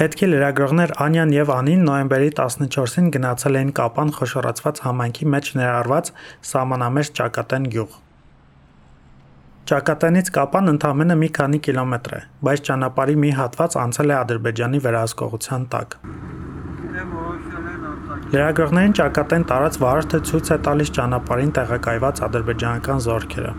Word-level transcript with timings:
Հետքի 0.00 0.26
լրագրողներ 0.32 0.92
Անյան 1.04 1.32
եւ 1.34 1.50
Անին 1.52 1.82
նոյեմբերի 1.84 2.28
14-ին 2.36 3.08
գնացել 3.12 3.56
էին 3.60 3.72
Կապան 3.76 4.12
խոշորացված 4.16 4.78
համայնքի 4.84 5.26
մեջ 5.34 5.48
ներառված 5.60 6.06
սահմանամերձ 6.50 7.10
Ճակատեն 7.18 7.66
գյուղ։ 7.74 7.98
Ճակատենից 9.70 10.30
Կապան 10.38 10.72
ընդամենը 10.72 11.16
մի 11.20 11.28
քանի 11.36 11.60
կիլոմետր 11.66 12.14
է, 12.16 12.20
բայց 12.48 12.62
ճանապարհի 12.70 13.18
մի 13.26 13.32
հատված 13.40 13.76
անցել 13.82 14.14
է 14.14 14.16
Ադրբեջանի 14.20 14.80
վերահսկողության 14.86 15.66
տակ։ 15.74 15.98
Լրագրողներին 18.30 18.96
Ճակատեն 19.02 19.44
տարած 19.52 19.78
վարորդը 19.84 20.22
ցույց 20.30 20.54
է 20.56 20.58
տալիս 20.70 20.94
ճանապարհին 20.96 21.52
տեղակայված 21.60 22.24
ադրբեջանական 22.30 23.04
զորքերը։ 23.10 23.52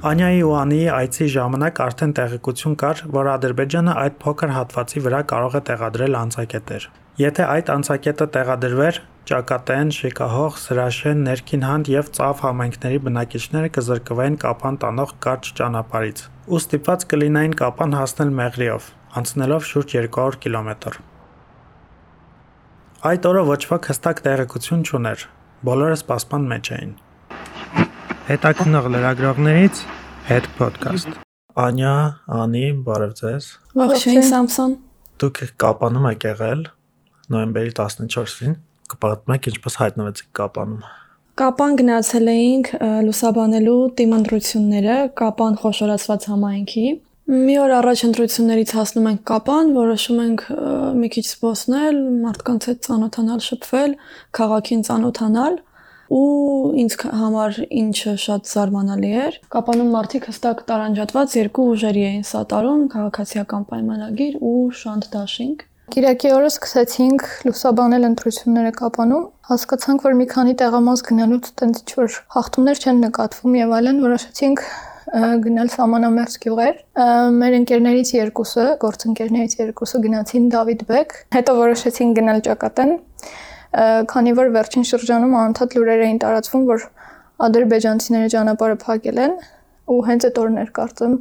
Անյայի 0.00 0.38
ու 0.48 0.52
Անիի 0.56 0.84
այցի 0.96 1.26
ժամանակ 1.28 1.78
արդեն 1.84 2.12
տեղեկություն 2.16 2.74
կար, 2.80 3.00
որ 3.12 3.26
Ադրբեջանը 3.34 3.96
այդ 4.00 4.14
փոքր 4.22 4.52
հատվածի 4.54 5.02
վրա 5.04 5.18
կարող 5.32 5.56
է 5.58 5.60
տեղադրել 5.68 6.16
անցակետեր։ 6.20 6.86
Եթե 7.20 7.48
այդ 7.54 7.72
անցակետը 7.74 8.26
տեղադրվեր, 8.36 9.00
Ճակատեն, 9.30 9.90
Շիկահող, 9.96 10.56
Սրաշեն, 10.62 11.20
Ներքինհանդ 11.26 11.90
եւ 11.92 12.08
Ծավ 12.16 12.40
համայնքների 12.46 13.02
բնակիչները 13.10 13.72
կզրկվեին 13.76 14.40
Կապան 14.46 14.80
տանող 14.86 15.12
կարճ 15.28 15.52
ճանապարհից։ 15.60 16.24
Ու 16.48 16.62
ստիպված 16.64 17.06
կլինային 17.12 17.58
Կապան 17.60 17.98
հասնել 18.00 18.34
Մեղրիով, 18.40 18.88
անցնելով 19.20 19.68
շուրջ 19.74 19.94
200 20.00 20.40
կիլոմետր։ 20.46 20.98
Այդ 23.12 23.30
օրը 23.34 23.44
ոչ 23.52 23.62
ոք 23.76 23.92
հստակ 23.92 24.26
տեղեկություն 24.30 24.88
չուներ։ 24.88 25.28
Բոլորը 25.68 26.00
սպասման 26.00 26.50
մեջ 26.56 26.74
էին 26.80 26.98
հետաքնող 28.30 28.84
լրագրողներից 28.94 29.78
հետ 30.28 30.44
ոդկաստ։ 30.60 31.14
Անյա, 31.58 31.94
Անի, 32.30 32.66
բարև 32.86 33.14
ձեզ։ 33.18 33.46
Ողջույն 33.80 34.20
Սամսոն։ 34.28 34.74
Դուք 35.22 35.40
Կապանում 35.64 36.04
եք 36.12 36.26
եղել 36.28 36.60
նոյեմբերի 37.34 37.72
14-ին։ 37.80 38.52
Կպատմեք 38.92 39.48
ինչպես 39.50 39.78
հայտնվեցիք 39.80 40.28
Կապանում։ 40.38 40.84
Կապան 41.42 41.74
գնացել 41.80 42.30
էինք 42.30 42.70
լուսաբանելու 43.08 43.80
տիմընտրությունները 43.98 44.98
Կապան 45.18 45.58
խոշորացված 45.64 46.28
համայնքի։ 46.30 46.86
Մի 47.30 47.56
օր 47.64 47.74
առաջ 47.80 48.04
ընտրություններից 48.10 48.70
հասնում 48.78 49.10
ենք 49.10 49.20
Կապան, 49.30 49.74
որոշում 49.74 50.22
ենք 50.26 50.46
մի 51.00 51.10
քիչ 51.14 51.24
զբոսնել, 51.30 51.98
մարդկանց 52.26 52.68
հետ 52.70 52.80
ծանոթանալ, 52.86 53.42
շփվել, 53.50 53.92
քաղաքին 54.38 54.86
ծանոթանալ 54.90 55.58
ու 56.10 56.74
ինձ 56.82 56.94
համար 57.20 57.58
ինչը 57.80 58.12
շատ 58.24 58.50
զարմանալի 58.50 59.10
էր, 59.24 59.36
Կապանում 59.54 59.90
մարդիկ 59.94 60.28
հստակ 60.30 60.62
տարանջատված 60.70 61.36
երկու 61.38 61.66
ուժերի 61.74 62.04
էին 62.10 62.24
սատարում՝ 62.30 62.84
քաղաքացիական 62.94 63.66
պայմանագիր 63.70 64.38
ու 64.50 64.54
շանտ 64.80 65.10
դաշինք։ 65.14 65.66
Կիրակի 65.90 66.28
օրը 66.30 66.50
սկսեցինք 66.50 67.22
լուսաբանել 67.46 68.04
ընտրությունները 68.10 68.72
Կապանում։ 68.78 69.24
Հասկացանք, 69.50 70.04
որ 70.06 70.14
մի 70.20 70.26
քանի 70.30 70.54
տեղամաս 70.60 71.02
գնալուց 71.08 71.48
տենց 71.60 71.80
ինչ-որ 71.80 72.18
հաղթումներ 72.34 72.82
չեն 72.84 73.00
նկատվում 73.06 73.56
եւ 73.58 73.74
այլն, 73.80 73.98
որոշեցինք 74.06 74.62
գնալ 75.10 75.70
սամանամերձ 75.74 76.34
գյուղեր։ 76.44 76.76
Մեր 77.40 77.56
ընկերներից 77.58 78.12
երկուսը, 78.14 78.66
գործընկերներից 78.84 79.56
երկուսը 79.58 80.02
գնացին 80.06 80.50
Դավիթ 80.54 80.84
Բեկ, 80.90 81.16
հետո 81.34 81.56
որոշեցին 81.58 82.12
գնալ 82.20 82.44
Ճակատեն 82.46 82.94
քանի 83.70 84.32
որ 84.38 84.48
վերջին 84.56 84.86
շրջանում 84.90 85.34
անդադ 85.40 85.76
լուրեր 85.78 86.00
էին 86.06 86.18
տարածվում, 86.24 86.64
որ 86.70 86.86
ադրբեջանցիները 87.46 88.30
ճանապարհը 88.34 88.78
փակել 88.84 89.20
են 89.24 89.36
ու 89.90 90.00
հենց 90.08 90.26
այդ 90.28 90.40
օրներ 90.42 90.72
կարծեմ 90.78 91.14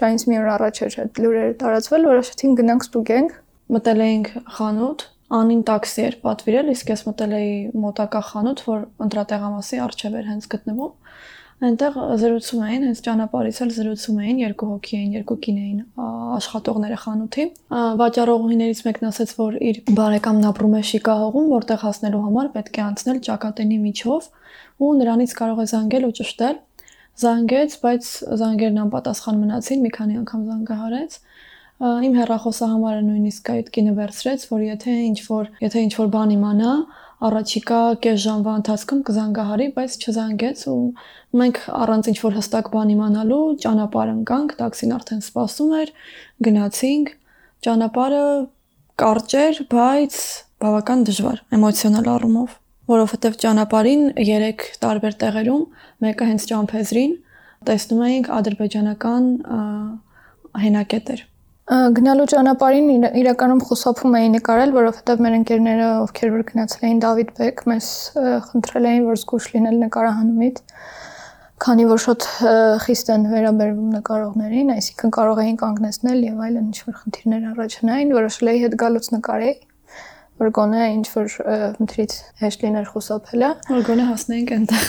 ճայից 0.00 0.24
մի 0.28 0.38
օր 0.42 0.48
առաջ 0.54 0.80
էր 0.84 0.96
այդ 1.04 1.20
լուրերը 1.24 1.54
տարածվել, 1.62 2.06
որոշեցին 2.10 2.54
գնանք 2.60 2.84
ստուգենք, 2.84 3.34
մտել 3.74 4.04
էինք 4.04 4.28
խանութ, 4.58 5.04
անին 5.34 5.62
տաքսի 5.70 6.02
էր 6.04 6.16
պատվիրել, 6.24 6.70
իսկ 6.74 6.92
ես 6.94 7.04
մտել 7.08 7.34
էի 7.38 7.54
մոտակա 7.84 8.22
խանութ, 8.28 8.62
որ 8.68 8.80
ընտրատեղամասի 9.06 9.80
առջև 9.84 10.18
էր 10.20 10.28
հենց 10.34 10.48
գտնվում 10.54 10.92
Այնտեղ 11.62 11.96
զրուցում 12.18 12.62
էին, 12.66 12.82
հենց 12.88 13.00
ճանապարհից 13.04 13.58
էլ 13.64 13.70
զրուցում 13.74 14.16
էին, 14.24 14.38
երկու 14.42 14.68
հոգի 14.70 14.96
էին, 14.98 15.12
երկու 15.14 15.36
կին 15.44 15.60
էին 15.64 15.78
աշխատողները 16.34 16.98
խանութի։ 17.04 17.44
Վաճառողուհիներից 18.00 18.80
մեկն 18.88 19.08
ասաց, 19.10 19.34
որ 19.38 19.56
իր 19.70 19.78
բարեկամն 19.94 20.48
ապրում 20.50 20.74
է 20.74 20.82
Շիկահողում, 20.90 21.48
որտեղ 21.54 21.80
հասնելու 21.84 22.22
համար 22.24 22.50
պետք 22.58 22.74
է 22.74 22.84
անցնել 22.84 23.22
ճակատենի 23.28 23.78
միջով 23.84 24.28
ու 24.84 24.92
նրանից 24.98 25.34
կարող 25.38 25.62
է 25.64 25.66
զանգել 25.74 26.08
ու 26.10 26.14
ճշտել։ 26.18 26.60
Զանգեց, 27.14 27.74
բայց 27.84 28.12
զանգերն 28.42 28.78
անպատասխան 28.84 29.36
մնացին, 29.44 29.82
մի 29.84 29.90
քանի 29.94 30.16
անգամ 30.24 30.46
զանգահարեց 30.50 31.18
իմ 31.84 32.12
հեռախոսահամարը 32.14 33.00
նույնիսկ 33.04 33.48
այդ 33.54 33.70
կինը 33.74 33.92
վերցրեց, 33.98 34.44
որ 34.50 34.60
եթե 34.64 34.92
ինչ 35.04 35.18
որ, 35.26 35.48
եթե 35.64 35.80
ինչ 35.84 35.92
որ 35.98 36.10
բան 36.14 36.34
իմանա, 36.34 36.74
առաջիկա 37.24 37.80
կես 38.04 38.18
ժամվա 38.24 38.54
ընթացքում 38.60 39.02
կզանգահարի, 39.08 39.66
բայց 39.76 39.96
չզանգեց 40.04 40.64
ու 40.70 40.78
մենք 41.40 41.60
առանց 41.78 42.08
ինչ 42.10 42.18
որ 42.24 42.36
հստակ 42.38 42.70
բան 42.74 42.92
իմանալու 42.94 43.44
ճանապարհ 43.64 44.10
ընկանք, 44.14 44.54
տաքսին 44.60 44.94
արդեն 44.98 45.22
սպասում 45.24 45.72
էր, 45.80 45.92
գնացինք, 46.48 47.12
ճանապարհը 47.64 48.26
կարճ 49.04 49.36
էր, 49.44 49.60
բայց 49.74 50.18
բավական 50.64 51.04
դժվար 51.08 51.38
էմոցիոնալ 51.58 52.10
առումով, 52.14 52.56
որովհետև 52.94 53.38
ճանապարհին 53.44 54.02
3 54.20 54.66
տարբեր 54.84 55.14
տեղերում, 55.24 55.62
մեկը 56.04 56.28
հենց 56.30 56.48
ճամփեզրին 56.50 57.14
տեսնում 57.64 58.02
էինք 58.08 58.32
ադրբեջանական 58.38 59.30
հենակետեր 60.64 61.24
Գնալու 61.64 62.26
ճանապարհին 62.28 63.06
իրականում 63.16 63.60
խուսափում 63.64 64.16
էի 64.18 64.26
նկարել, 64.34 64.72
որովհետև 64.76 65.20
մեր 65.24 65.36
ընկերները, 65.38 65.86
ովքեր 66.04 66.32
որ 66.34 66.42
գնացել 66.50 66.82
էին 66.84 66.98
Դավիթ 67.00 67.30
Բեկ, 67.38 67.62
մեզ 67.72 67.86
խնդրել 68.48 68.88
էին, 68.90 69.06
որ 69.08 69.20
զգուշ 69.22 69.46
լինել 69.54 69.78
նկարահանումից, 69.84 70.60
քանի 71.64 71.86
որ 71.88 72.02
շատ 72.04 72.26
խիստ 72.84 73.12
են 73.14 73.24
վերաբերվում 73.32 73.94
նկարողներին, 73.96 74.72
այսինքն 74.74 75.14
կարող 75.16 75.40
էին 75.44 75.56
կանգնեցնել 75.64 76.20
եւ 76.28 76.42
այլն 76.44 76.66
ինչ-որ 76.68 76.98
խնդիրներ 77.00 77.46
առաջանային, 77.54 78.12
որոշել 78.18 78.52
էի 78.52 78.60
հետ 78.64 78.76
գալուց 78.84 79.08
նկարեի 79.14 79.54
որ 80.34 80.50
գոնե 80.50 80.86
ինչ 80.90 81.06
որ 81.14 81.34
ընտրից 81.78 82.14
հեշտ 82.42 82.62
լիներ 82.64 82.86
խուսափելը, 82.90 83.50
որ 83.70 83.84
գոնե 83.86 84.06
հասնեինք 84.08 84.52
այնտեղ։ 84.56 84.88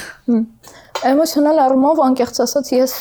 Էմոցիոնալ 1.05 1.61
առումով 1.65 2.01
անկեղծ 2.05 2.39
ասած 2.45 2.71
ես 2.73 2.95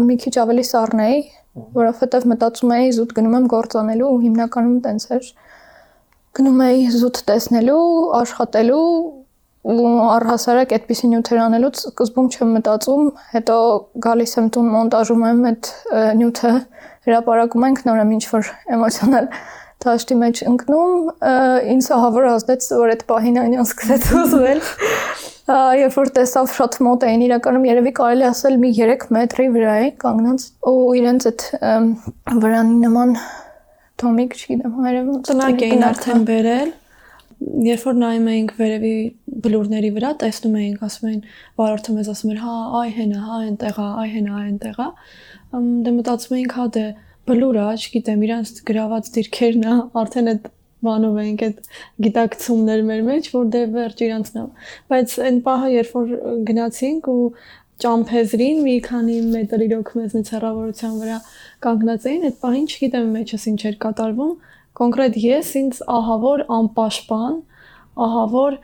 մի 0.00 0.16
քիչ 0.22 0.32
ավելի 0.40 0.64
սառնեի, 0.72 1.18
որովհետև 1.52 2.28
մտածում 2.32 2.70
էի 2.76 2.92
զուտ 2.96 3.10
գնում 3.16 3.34
եմ 3.38 3.48
գործանելու 3.52 4.12
ու 4.12 4.20
հիմնականում 4.22 4.76
տենց 4.86 5.08
էր 5.16 5.26
գնում 6.38 6.62
էի 6.64 6.84
զուտ 6.96 7.18
տեսնելու, 7.28 7.82
աշխատելու 8.22 8.84
ու 9.62 9.90
առհասարակ 10.10 10.72
այդպիսի 10.74 11.08
նյութեր 11.12 11.40
անելուց 11.42 11.82
սկզբում 11.92 12.30
չեմ 12.32 12.54
մտածում, 12.56 13.10
հետո 13.34 13.56
գալիս 14.06 14.32
եմ 14.40 14.48
տուն 14.56 14.70
մոնտաժում 14.72 15.26
եմ 15.28 15.44
այդ 15.50 15.68
նյութը 16.22 16.54
հրապարակում 17.06 17.66
ենք 17.68 17.84
նորեմ 17.88 18.14
ինչ 18.16 18.24
որ 18.32 18.50
էմոցիոնալ 18.78 19.28
դաշտի 19.82 20.16
մեջ 20.22 20.42
ընկնում, 20.50 20.96
ինձ 21.76 21.92
ահավոր 21.98 22.26
ազդեց, 22.32 22.66
որ 22.80 22.94
այդ 22.96 23.06
պահին 23.12 23.38
այնյան 23.42 23.68
սկսեց 23.68 24.10
ուզվել 24.22 24.64
երբ 25.82 25.96
որ 25.98 26.10
տեսավ 26.16 26.50
շատ 26.56 26.76
մոտ 26.86 27.06
էին 27.08 27.24
իրականում 27.28 27.64
երևի 27.68 27.92
կարելի 27.98 28.26
ասել 28.28 28.58
մի 28.62 28.70
3 28.78 29.08
մետրի 29.16 29.48
վրա 29.56 29.74
է 29.82 29.88
կանգնած 30.04 30.46
ու 30.70 30.76
իրենց 31.00 31.26
այդ 31.30 31.46
վրանի 32.44 32.78
նման 32.82 33.16
թոմիկ 34.02 34.36
չգիտեմ 34.38 34.78
հայերեն 34.78 35.20
տնակ 35.28 35.66
էին 35.66 35.84
արդեն 35.88 36.24
բերել 36.30 36.72
երբ 37.66 37.84
որ 37.88 37.96
նայում 37.98 38.26
էինք 38.32 38.52
վերևի 38.58 38.94
բլուրների 39.44 39.90
վրա 39.96 40.10
տեսնում 40.22 40.56
էինք 40.62 40.82
ասում 40.86 41.08
էին 41.10 41.22
վարորդը 41.60 41.94
մեզ 41.96 42.10
ասում 42.12 42.32
էր 42.32 42.42
հա 42.42 42.56
այ 42.80 42.90
հենա 42.98 43.22
հա 43.26 43.38
այնտեղ 43.42 43.80
է 43.82 43.86
այ 44.02 44.10
հենա 44.12 44.42
այնտեղ 44.42 44.82
է 44.82 44.88
դե 45.86 45.94
մտածում 45.98 46.36
էինք 46.38 46.56
հա 46.58 46.66
դե 46.76 46.84
բլուր 47.30 47.58
է 47.62 47.66
չգիտեմ 47.82 48.22
իրանց 48.28 48.52
գրաված 48.70 49.10
դիրքերն 49.16 49.66
է 49.72 49.74
արդեն 50.02 50.32
այդ 50.32 50.48
բանով 50.86 51.18
ենք 51.22 51.44
այդ 51.46 51.58
գիտակցումներ 52.06 52.84
մեր 52.88 53.02
մեջ, 53.08 53.28
որ 53.36 53.50
դե 53.54 53.62
վերջ 53.76 54.02
իրանցն 54.06 54.40
է։ 54.42 54.44
Բայց 54.92 55.14
այն 55.28 55.38
պահը, 55.46 55.68
երբ 55.72 55.92
որ 55.98 56.14
գնացինք 56.50 57.10
ու 57.12 57.22
ճամփեզրին 57.82 58.58
մի 58.62 58.74
քանի 58.86 59.16
մետր 59.32 59.64
իրոք 59.66 59.94
մեզնից 59.98 60.28
հեռավորության 60.32 60.98
վրա 61.02 61.18
կանգնած 61.66 62.04
էին, 62.12 62.26
այդ 62.28 62.36
պահին 62.42 62.66
չգիտեմ 62.72 63.08
մեջս 63.16 63.46
ինչ 63.52 63.60
էր 63.70 63.78
կատարվում, 63.86 64.34
կոնկրետ 64.82 65.16
ես 65.22 65.50
ինձ 65.62 65.80
ահավոր 65.96 66.44
անպաշտպան, 66.58 67.40
ահավոր 68.06 68.58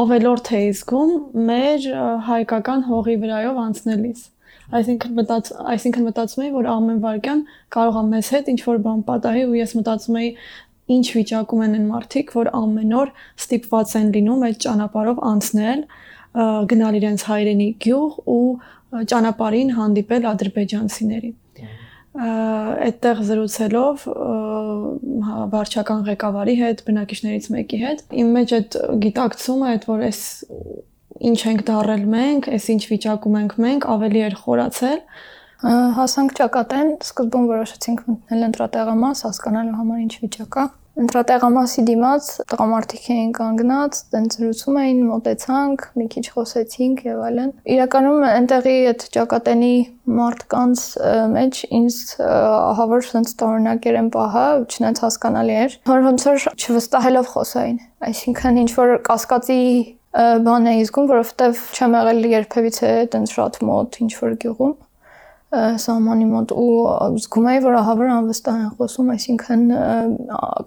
ավելորդ 0.00 0.48
էի 0.56 0.72
զգում 0.76 1.12
մեր 1.46 1.86
հայկական 2.26 2.82
հողի 2.88 3.16
վրայով 3.22 3.60
անցնելիս 3.66 4.24
այսինքն 4.76 5.12
մտած 5.16 5.50
այսինքն 5.72 6.06
մտածում 6.08 6.44
էի 6.44 6.52
որ 6.56 6.68
ամեն 6.72 7.02
վարքյան 7.04 7.42
կարող 7.76 7.98
է 8.00 8.04
մեզ 8.12 8.30
հետ 8.34 8.48
ինչ 8.52 8.60
որ 8.66 8.80
բան 8.86 9.02
պատահի 9.10 9.44
ու 9.46 9.58
ես 9.60 9.74
մտածում 9.78 10.18
էի 10.20 10.30
ինչ 10.86 11.06
վիճակում 11.16 11.62
են 11.66 11.76
այն 11.76 11.86
մարդիկ, 11.90 12.32
որ 12.36 12.50
ամեն 12.56 12.92
օր 13.00 13.12
ստիպված 13.42 13.94
են 14.00 14.12
լինում 14.16 14.44
այդ 14.46 14.58
ճանապարհով 14.66 15.22
անցնել, 15.30 15.80
գնալ 16.70 16.98
իրենց 17.00 17.24
հայրենի 17.26 17.68
գյուղ 17.86 18.18
ու 18.36 18.46
ճանապարհին 19.10 19.70
հանդիպել 19.76 20.28
ադրբեջանցիների։ 20.30 21.32
այդտեղ 22.16 23.18
զրուցելով 23.28 24.04
վարչական 25.52 26.04
ղեկավարի 26.06 26.54
հետ, 26.60 26.78
բնակիչներից 26.86 27.48
մեկի 27.52 27.80
հետ, 27.82 28.04
իմ 28.22 28.30
մեջ 28.36 28.54
այդ 28.56 28.76
գիտակցումը, 29.04 29.66
այդ 29.74 29.84
որ 29.90 30.04
այս 30.06 30.20
ինչ 31.30 31.40
ենք 31.50 31.64
դարել 31.68 32.06
մենք, 32.16 32.48
այս 32.56 32.68
ինչ 32.76 32.82
վիճակում 32.92 33.36
ենք 33.42 33.56
մենք, 33.66 33.88
ավելի 33.96 34.22
էր 34.26 34.38
խորացել 34.46 35.00
հասանք 35.64 36.34
ճակատեն, 36.40 36.90
սկզբում 37.06 37.46
որոշեցինք 37.52 38.02
մտնել 38.10 38.48
ընտրատեղամաս, 38.50 39.22
հասկանալու 39.28 39.78
համար 39.82 40.02
ինչ 40.06 40.14
վիճակ 40.24 40.58
է 40.62 40.66
ընտրատեղամասի 40.96 41.82
դիմաց 41.86 42.28
տղամարդիկ 42.50 43.08
էին 43.12 43.32
կանգնած, 43.36 43.98
տենց 44.12 44.36
զրուցում 44.36 44.78
էին, 44.80 45.00
մտեցանք, 45.10 45.82
մի 46.00 46.06
քիչ 46.14 46.24
խոսեցինք 46.36 47.02
եւ 47.04 47.18
այլն։ 47.26 47.50
Իրականում 47.74 48.24
այնտեղի 48.30 48.76
այդ 48.92 49.04
ճակատենի 49.16 49.74
մարդկանց 50.20 50.84
մեջ 51.36 51.60
ինձ 51.80 51.98
ահավոր 52.30 53.04
sense 53.10 53.36
տարօրինակեր 53.42 54.00
են 54.00 54.08
պահա, 54.16 54.46
չնայած 54.72 55.02
հասկանալի 55.04 55.58
էր, 55.66 55.76
ոնց 56.06 56.26
որ 56.30 56.48
չվստահելով 56.56 57.30
խոսային։ 57.36 57.78
Այսինքն 58.08 58.60
ինչ 58.64 58.70
որ 58.80 58.96
կասկածի 59.10 59.60
բան 60.16 60.72
էի 60.72 60.84
զգում, 60.88 61.08
որովհետեւ 61.12 61.62
չեմ 61.76 61.96
եղել 62.00 62.26
երբևիցե 62.32 62.92
այդպես 63.04 63.36
շատ 63.36 63.58
մոտ 63.68 63.98
ինչ 64.06 64.12
որ 64.16 64.36
գյուղում 64.46 64.76
սահմանի 65.54 66.26
մոտ 66.30 66.52
ու 66.58 66.70
զգում 67.22 67.46
էի 67.52 67.60
որ 67.66 67.76
ահավոր 67.80 68.08
անվստահ 68.16 68.56
են 68.56 68.72
խոսում, 68.80 69.12
այսինքն 69.14 69.62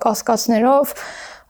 կասկածներով 0.05 0.93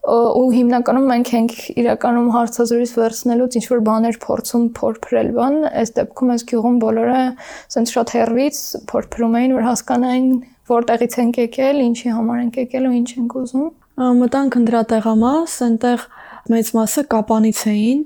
ու 0.10 0.46
հիմնականում 0.56 1.08
մենք 1.12 1.32
ենք 1.38 1.54
իրականում 1.84 2.30
հարցազրույց 2.34 2.92
վերցնելուց 2.98 3.58
ինչ 3.60 3.66
որ 3.70 3.82
բաներ 3.90 4.18
փորձում 4.24 4.64
փորփրել 4.80 5.32
բան, 5.36 5.58
այս 5.70 5.92
դեպքում 6.00 6.32
այս 6.34 6.46
գյուղում 6.50 6.78
բոլորը 6.84 7.18
ասենց 7.20 7.94
շատ 7.96 8.14
հերվից 8.16 8.62
փորփրում 8.90 9.36
էին 9.40 9.56
որ 9.60 9.68
հասկանային 9.70 10.30
որտեղից 10.70 11.18
ենք 11.20 11.42
եկել, 11.44 11.82
ինչի 11.90 12.14
համար 12.16 12.40
ենք 12.46 12.60
եկել 12.64 12.88
ու 12.90 12.96
ինչ 13.00 13.10
ենք 13.20 13.36
ուզում։ 13.44 13.70
Մտանք 14.00 14.58
ընդրատեղամաս, 14.60 15.56
այնտեղ 15.68 16.08
մեծ 16.50 16.72
մասը 16.80 17.04
կապանից 17.14 17.62
էին, 17.70 18.02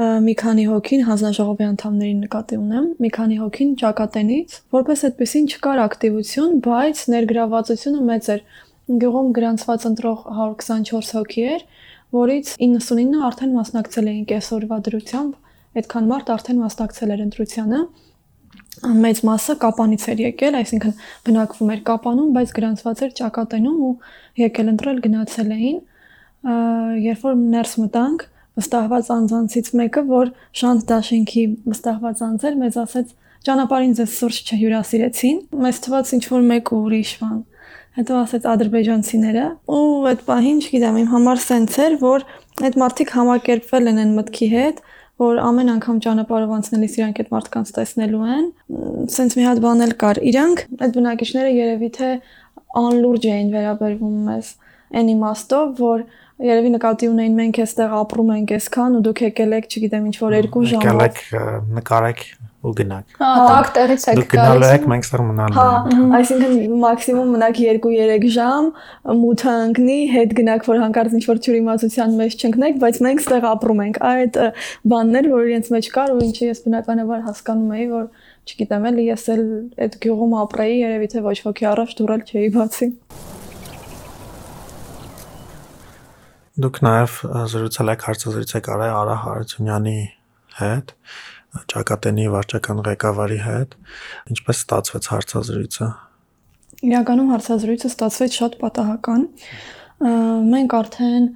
մի 0.00 0.34
քանի 0.40 0.64
հոգին 0.70 1.02
հանձնաժողովի 1.04 1.64
անդամներին 1.66 2.20
նկատի 2.24 2.56
ունեմ, 2.56 2.84
մի 3.04 3.08
քանի 3.16 3.36
հոգին 3.40 3.72
ճակատենից, 3.82 4.54
որպես 4.76 5.02
այդպեսին 5.08 5.48
չկար 5.50 5.82
ակտիվություն, 5.84 6.54
բայց 6.64 7.02
ներգրավվածությունը 7.14 8.04
մեծ 8.10 8.30
էր։ 8.34 8.44
Գյուղում 9.00 9.28
գրանցված 9.36 9.84
ընտրող 9.90 10.22
124 10.40 11.12
հոգի 11.20 11.44
էր, 11.50 11.66
որից 12.16 12.54
99-ը 12.64 13.20
արդեն 13.28 13.52
մասնակցել 13.60 14.08
էին 14.10 14.24
կեսօրվա 14.30 14.78
դրությամբ, 14.88 15.36
այդքան 15.80 16.08
մարդ 16.10 16.32
արդեն 16.34 16.64
մասնակցել 16.64 17.14
էր 17.14 17.24
ընտրությանը 17.28 17.82
մեծ 18.80 19.20
մասը 19.28 19.54
կապանից 19.60 20.04
էր 20.10 20.20
եկել, 20.24 20.56
այսինքն 20.60 20.92
բնակվում 21.26 21.70
էր 21.74 21.80
կապանում, 21.90 22.28
բայց 22.36 22.52
գրանցված 22.56 23.02
էր 23.04 23.10
ճակատենում 23.20 23.78
ու 23.86 23.94
եկել 24.40 24.70
ընտրել 24.72 25.00
գնացել 25.04 25.50
էին։ 25.56 25.80
Երբ 27.04 27.24
որ 27.26 27.34
ներս 27.40 27.74
մտանք, 27.84 28.24
վստահված 28.60 29.10
անձանցից 29.16 29.70
մեկը, 29.80 30.02
որ 30.10 30.32
շանտ 30.60 30.86
դաշինքի 30.90 31.44
վստահված 31.70 32.22
անձ 32.26 32.46
էր, 32.50 32.58
մեզ 32.60 32.78
ասեց 32.84 33.14
ճանապարհին 33.48 33.94
ձեզ 33.96 34.16
սուրճ 34.20 34.50
չհյուրասիրեցին, 34.54 35.38
մեզ 35.64 35.80
թվաց 35.86 36.12
ինչ 36.16 36.24
որ 36.30 36.42
մեկ 36.50 36.72
ուրիշ 36.76 37.12
բան։ 37.20 37.38
Հետո 37.90 38.16
ասեց 38.20 38.44
ադրբեջանցիները, 38.50 39.44
ու 39.74 39.84
այդ 40.10 40.20
պահին, 40.28 40.58
չգիտեմ, 40.60 40.98
իմ 41.00 41.08
համար 41.10 41.40
սենց 41.42 41.78
էր, 41.84 41.96
որ 42.00 42.26
այդ 42.68 42.76
մարդիկ 42.80 43.12
համակերպվել 43.16 43.90
են 43.90 44.00
այն 44.04 44.12
մտքի 44.20 44.48
հետ, 44.54 44.82
որ 45.20 45.40
ամեն 45.44 45.72
անգամ 45.74 45.96
ճանապարհով 46.04 46.52
անցնելիս 46.56 46.94
իրանք 47.00 47.18
այդ 47.20 47.32
մարդկանց 47.34 47.72
տեսնելու 47.76 48.22
են։ 48.36 48.46
Սենց 49.16 49.36
մի 49.36 49.44
հատ 49.48 49.60
բան 49.64 49.84
էլ 49.84 49.92
կար։ 50.00 50.20
Իրանք 50.30 50.62
այդ 50.80 50.94
բնակիչները 50.96 51.50
երևի 51.56 51.90
թե 51.96 52.10
անլուրջ 52.80 53.26
էին 53.34 53.50
վերաբերվում 53.56 54.16
մեզ 54.30 54.52
այն 55.00 55.10
իմաստով, 55.12 55.74
որ 55.80 56.06
երևի 56.40 56.70
նկատի 56.76 57.08
ունեին 57.10 57.40
մենք 57.40 57.58
էստեղ 57.64 57.96
ապրում 58.00 58.30
ենք 58.36 58.54
այսքան 58.56 58.94
ու 58.98 59.02
դուք 59.06 59.24
եկել 59.26 59.56
եք, 59.60 59.66
չգիտեմ, 59.70 60.06
ինչ 60.10 60.16
որ 60.20 60.36
երկու 60.40 60.62
ժամ։ 60.70 60.86
Եկել 60.86 61.02
եք 61.06 61.20
նկարեք 61.80 62.22
ու 62.60 62.72
գնաք։ 62.76 63.14
Հա, 63.16 63.28
տակ 63.48 63.68
տեղից 63.76 64.02
եք 64.04 64.16
գալիս։ 64.16 64.20
Դուք 64.20 64.32
գնալու 64.34 64.70
եք, 64.70 64.82
մենք 64.92 65.06
ստեղ 65.06 65.22
մնալու 65.28 65.54
ենք։ 65.54 65.94
Հա, 65.96 66.08
այսինքն 66.18 66.74
մաքսիմում 66.82 67.30
մնաք 67.34 67.60
2-3 67.60 68.26
ժամ, 68.34 68.68
մութը 69.20 69.54
ընկնի, 69.64 69.96
հետ 70.12 70.34
գնաք, 70.40 70.68
որ 70.68 70.82
հանկարծ 70.84 71.16
ինչ 71.16 71.24
որ 71.30 71.40
ճյուրիմացության 71.46 72.14
մեջ 72.20 72.36
չընկնեք, 72.44 72.78
բայց 72.84 73.00
մենք 73.08 73.24
ստեղ 73.24 73.48
ապրում 73.50 73.82
ենք։ 73.86 74.00
Այդ 74.10 74.38
բաններ, 74.92 75.30
որ 75.32 75.50
իրենց 75.50 75.72
մեջ 75.72 75.90
կար 75.96 76.14
ու 76.14 76.22
ինչի 76.28 76.50
ես 76.50 76.62
բնականաբար 76.68 77.26
հասկանում 77.30 77.74
էի, 77.80 77.90
որ 77.96 78.06
չգիտեմ, 78.50 78.88
էլի 78.92 79.08
ես 79.08 79.28
էլ 79.34 79.44
այդ 79.88 80.00
գյուղում 80.04 80.38
ապրեի, 80.44 80.80
երևի 80.84 81.12
թե 81.16 81.26
ոչ 81.30 81.38
ոքի 81.48 81.70
առաջ 81.70 82.00
դուրել 82.00 82.24
չէի 82.28 82.48
բացի։ 82.60 82.90
Դուք 86.58 86.78
նաև 86.82 87.16
զրուցել 87.50 87.90
եք 87.92 88.04
հարցազրույց 88.08 88.52
եք 88.58 88.68
արել 88.74 88.94
Արա 89.00 89.16
Հարությունյանի 89.24 89.98
հետ, 90.58 90.88
ճակատենի 91.70 92.24
վարչական 92.34 92.80
ղեկավարի 92.88 93.38
հետ։ 93.44 93.76
Ինչպես 94.34 94.62
ստացվեց 94.64 95.08
հարցազրույցը։ 95.12 95.90
Իրականում 96.90 97.30
հարցազրույցը 97.30 97.90
ստացվեց 97.90 98.38
շատ 98.40 98.58
պատահական։ 98.64 99.22
Մենք 100.50 100.74
արդեն 100.80 101.30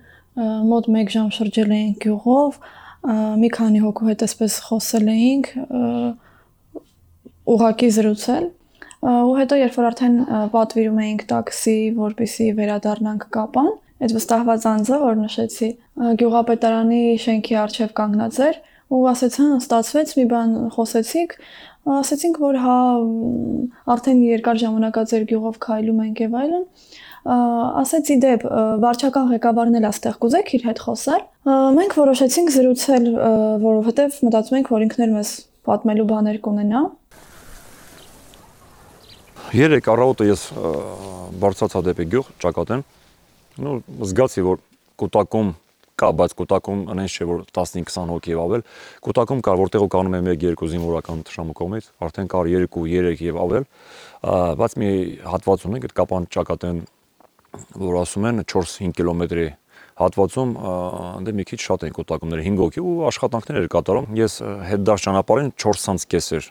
մոտ 0.75 0.91
1 0.91 1.15
ժամ 1.15 1.31
շրջել 1.39 1.73
էինք 1.79 2.05
գյուղով, 2.05 2.59
մի 3.45 3.49
քանի 3.55 3.81
հոգու 3.85 4.11
հետ 4.11 4.27
էսպես 4.27 4.59
խոսել 4.67 5.11
էինք, 5.15 5.49
ուղակի 7.55 7.91
զրուցել 7.95 8.51
ու 9.05 9.35
հետո 9.37 9.57
երբ 9.61 9.75
որ 9.79 9.87
արդեն 9.91 10.15
պատվիրում 10.55 11.01
էինք 11.05 11.25
տաքսի, 11.31 11.79
որպեսի 11.99 12.47
վերադառնանք 12.59 13.27
կապան, 13.37 13.73
այդ 14.03 14.15
վստահված 14.19 14.67
անձը, 14.71 14.99
որ 15.05 15.19
նշեցի, 15.23 15.69
գյուղապետարանի 16.21 17.03
շենքի 17.25 17.59
առջև 17.65 17.95
կանգնած 18.01 18.41
էր 18.49 18.59
ու 18.95 19.05
ասեց, 19.11 19.37
հա, 19.41 19.47
ստացվեց 19.65 20.11
մի 20.19 20.25
բան 20.35 20.51
խոսեցիք, 20.75 21.37
ասեցինք, 21.95 22.39
որ 22.41 22.59
հա 22.65 22.77
արդեն 23.95 24.21
երկար 24.25 24.61
ժամանակած 24.65 25.15
էր 25.19 25.25
գյուղով 25.31 25.59
քայլում 25.65 26.03
ենք 26.05 26.23
եւ 26.25 26.37
այլն 26.41 26.65
ասեց 27.25 28.11
իդեպ 28.15 28.43
վարչական 28.85 29.31
ղեկավարն 29.33 29.79
էլ 29.81 29.87
աստեղ 29.89 30.17
կուզեք 30.21 30.51
իր 30.59 30.65
հետ 30.69 30.81
խոսալ 30.85 31.23
մենք 31.79 31.95
որոշեցինք 32.01 32.53
զրուցել 32.57 33.07
որովհետեւ 33.65 34.19
մտածում 34.29 34.59
ենք 34.61 34.69
որ 34.75 34.85
ինքներ 34.85 35.15
մեզ 35.15 35.31
պատմելու 35.69 36.07
բաներ 36.11 36.41
կունենա 36.45 36.83
Երեք 39.55 39.89
առավոտը 39.95 40.29
ես 40.29 40.45
բարձացա 41.41 41.83
դեպի 41.89 42.07
գյուղ 42.13 42.31
ճակատեմ 42.45 42.85
նո 43.61 43.75
զգացի 44.11 44.45
որ 44.45 44.63
կուտակում 45.01 45.53
կա, 45.95 46.09
բայց 46.19 46.33
կուտակում 46.41 46.81
այնպես 46.95 47.15
չէ 47.15 47.27
որ 47.29 47.43
15-20 47.55 48.13
հոգի 48.15 48.33
եւ 48.35 48.41
ավել։ 48.45 48.65
Կուտակում 49.07 49.43
կար, 49.47 49.61
որտեղով 49.63 49.91
կանում 49.95 50.17
է 50.19 50.35
1-2 50.35 50.71
զինվորական 50.75 51.21
թշնամու 51.29 51.57
կողմից, 51.61 51.91
արդեն 52.07 52.31
կար 52.35 52.51
2-3 52.55 53.23
եւ 53.25 53.39
ավել, 53.45 53.67
բայց 54.59 54.77
մի 54.83 54.91
հատված 55.35 55.67
ունենք 55.71 55.87
այդ 55.87 55.95
կապան 56.01 56.27
ճակատեն, 56.35 56.81
որ 57.85 58.01
ասում 58.03 58.27
են 58.31 58.43
4-5 58.43 58.97
կիլոմետրի 58.99 59.47
հատվածում 59.95 60.53
դե 61.23 61.33
մի 61.39 61.45
քիչ 61.47 61.61
շատ 61.63 61.85
են 61.87 61.95
կուտակումները 61.95 62.45
5 62.51 62.63
հոգի 62.65 62.83
ու 62.83 62.95
աշխատանքներ 63.11 63.59
էր 63.61 63.69
կատարում։ 63.71 64.09
Ես 64.19 64.35
հետ 64.71 64.87
դաշ 64.89 65.05
ճանապարհին 65.07 65.53
4-ից 65.55 66.07
կես 66.11 66.31
էր 66.35 66.49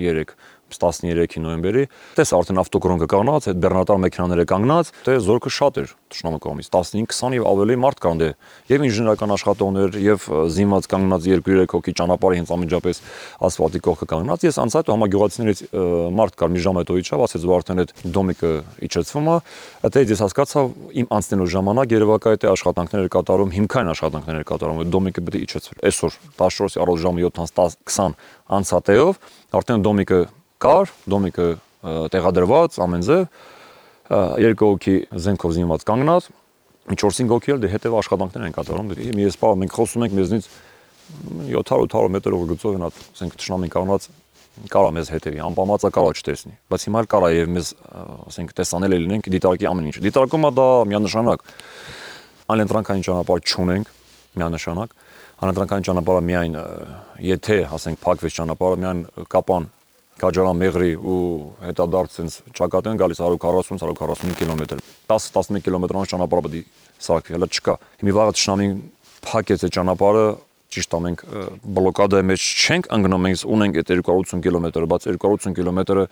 3 0.00 0.34
13-ի 0.76 1.42
նոյեմբերի, 1.44 1.84
տես 2.18 2.32
արդեն 2.36 2.60
ավտոկրոնկը 2.60 3.08
կանգնած, 3.10 3.48
այդ 3.50 3.60
բեռնատար 3.64 4.00
մեքենաները 4.04 4.44
կանգնած, 4.50 4.92
դե 5.06 5.16
զորքը 5.26 5.50
շատ 5.56 5.80
էր 5.80 5.92
ճշնամու 6.10 6.40
կողմից, 6.44 6.68
15-20 6.74 7.36
եւ 7.38 7.44
ավելի 7.50 7.76
մարդ 7.80 8.00
կան 8.04 8.20
դե, 8.20 8.28
եւ 8.70 8.84
ինժեներական 8.90 9.34
աշխատողներ, 9.36 9.98
եւ 10.00 10.24
զինված 10.50 10.88
կանգնած 10.90 11.28
2-3 11.30 11.70
հոգի 11.70 11.94
ճանապարհի 12.00 12.40
հենց 12.40 12.50
ամենջապես 12.56 13.00
ասֆալտի 13.46 13.80
կողքը 13.86 14.08
կանգնած, 14.10 14.46
ես 14.50 14.58
անցած 14.64 14.90
ու 14.90 14.94
համագյուղացիներից 14.96 15.62
մարդ 16.18 16.34
կար 16.40 16.50
մի 16.50 16.64
ժամ 16.66 16.80
հետո 16.80 16.98
իջավ, 17.00 17.24
ասեց 17.30 17.46
որ 17.50 17.60
արդեն 17.60 17.82
այդ 17.84 17.94
դոմիկը 18.10 18.50
իջեցվում 18.90 19.30
է, 19.30 19.36
այդտեղից 19.86 20.10
ես 20.10 20.22
հասկացա 20.26 20.64
իմ 21.00 21.10
անցնելու 21.20 21.50
ժամանակ 21.54 21.94
Երևակայ 22.00 22.34
այդ 22.34 22.46
աշխատանքներ 22.50 23.08
կատարում, 23.14 23.54
հիմքային 23.60 23.90
աշխատանքներ 23.94 24.44
կատարում, 24.50 24.80
այդ 24.80 24.92
դոմիկը 24.94 25.24
պետք 25.30 25.38
է 25.38 25.44
իջեցվեր։ 25.46 25.80
Այսօր 25.90 26.18
14-ի 26.40 26.80
առօր 26.80 27.00
ժամը 27.04 27.30
7-ից 27.30 27.76
20 27.90 28.14
անցատեով 28.60 29.20
արդեն 29.60 29.84
դոմիկը 29.86 30.20
կար, 30.60 30.92
դոմիկը 31.10 31.48
տեղադրված, 32.14 32.78
ամեն 32.84 33.04
ձև, 33.06 33.26
երկու 34.44 34.70
հոգի 34.70 34.96
զենքով 35.26 35.54
զինված 35.56 35.86
կանգնած, 35.90 36.30
4-5 36.90 37.30
հոգի 37.30 37.54
էլ 37.54 37.60
դե 37.62 37.70
հետև 37.70 37.94
աշխատանքներ 38.00 38.46
են 38.48 38.54
կատարում։ 38.56 38.90
դե 38.90 39.12
Մի 39.14 39.26
սպա 39.30 39.50
մենք 39.60 39.76
խոսում 39.76 40.04
ենք 40.06 40.16
մեզնից 40.18 40.48
700-800 41.50 42.10
մետրով 42.16 42.42
գծով 42.50 42.78
հատ 42.80 42.98
ասենք 43.00 43.36
ճշնամին 43.40 43.72
կանգնած 43.74 44.08
կարա 44.70 44.90
մեզ 44.96 45.10
հետևի, 45.14 45.40
անպամածա 45.46 45.90
կարա 45.94 46.10
չտեսնի, 46.20 46.54
բայց 46.70 46.84
հիմա 46.86 47.00
էլ 47.00 47.08
կարա 47.10 47.28
եւ 47.36 47.50
մեզ 47.54 47.68
ասենք 48.30 48.54
տեսանել 48.60 48.94
լինենք 49.00 49.28
դիտարկի 49.34 49.68
ամեն 49.70 49.88
ինչ։ 49.90 49.96
Դիտարկումը 50.04 50.50
դա 50.58 50.66
միանշանակ 50.90 51.44
անընտրանքային 52.50 53.04
ճանապարհ 53.06 53.44
չունենք 53.46 53.92
միանշանակ 54.40 54.96
անընտրանքային 55.40 55.86
ճանապարհը 55.88 56.24
միայն 56.30 56.56
եթե 57.30 57.58
ասենք 57.78 58.02
փակվեց 58.04 58.36
ճանապարհը 58.40 58.80
միայն 58.84 59.04
կապան 59.32 59.68
Քաջարան 60.20 60.58
Մեղրի 60.60 60.90
ու 61.00 61.20
հետադարձ 61.64 62.16
sense 62.16 62.42
ճակատեն 62.58 63.00
գալիս 63.00 63.22
140-145 63.24 64.36
կիլոմետր 64.40 64.82
10-11 65.08 65.64
կիլոմետրանոց 65.64 66.12
ճանապարհ 66.12 66.42
պետք 66.46 66.58
է 66.60 66.64
սարքի 67.06 67.36
հələ 67.36 67.48
չկա 67.48 67.76
հիմի 68.02 68.14
վաղը 68.18 68.34
ճշնամին 68.40 68.74
փակեց 69.30 69.64
այդ 69.64 69.74
ճանապարհը 69.78 70.26
ճիշտ 70.70 70.92
է 70.94 71.00
մենք 71.06 71.24
բլոկադայի 71.80 72.26
մեջ 72.30 72.44
չենք 72.60 72.90
ընկնում 73.00 73.24
մենք 73.26 73.46
ունենք 73.56 73.80
այդ 73.80 73.94
280 73.96 74.44
կիլոմետրը 74.44 74.90
բայց 74.92 75.08
280 75.10 75.56
կիլոմետրը 75.60 76.04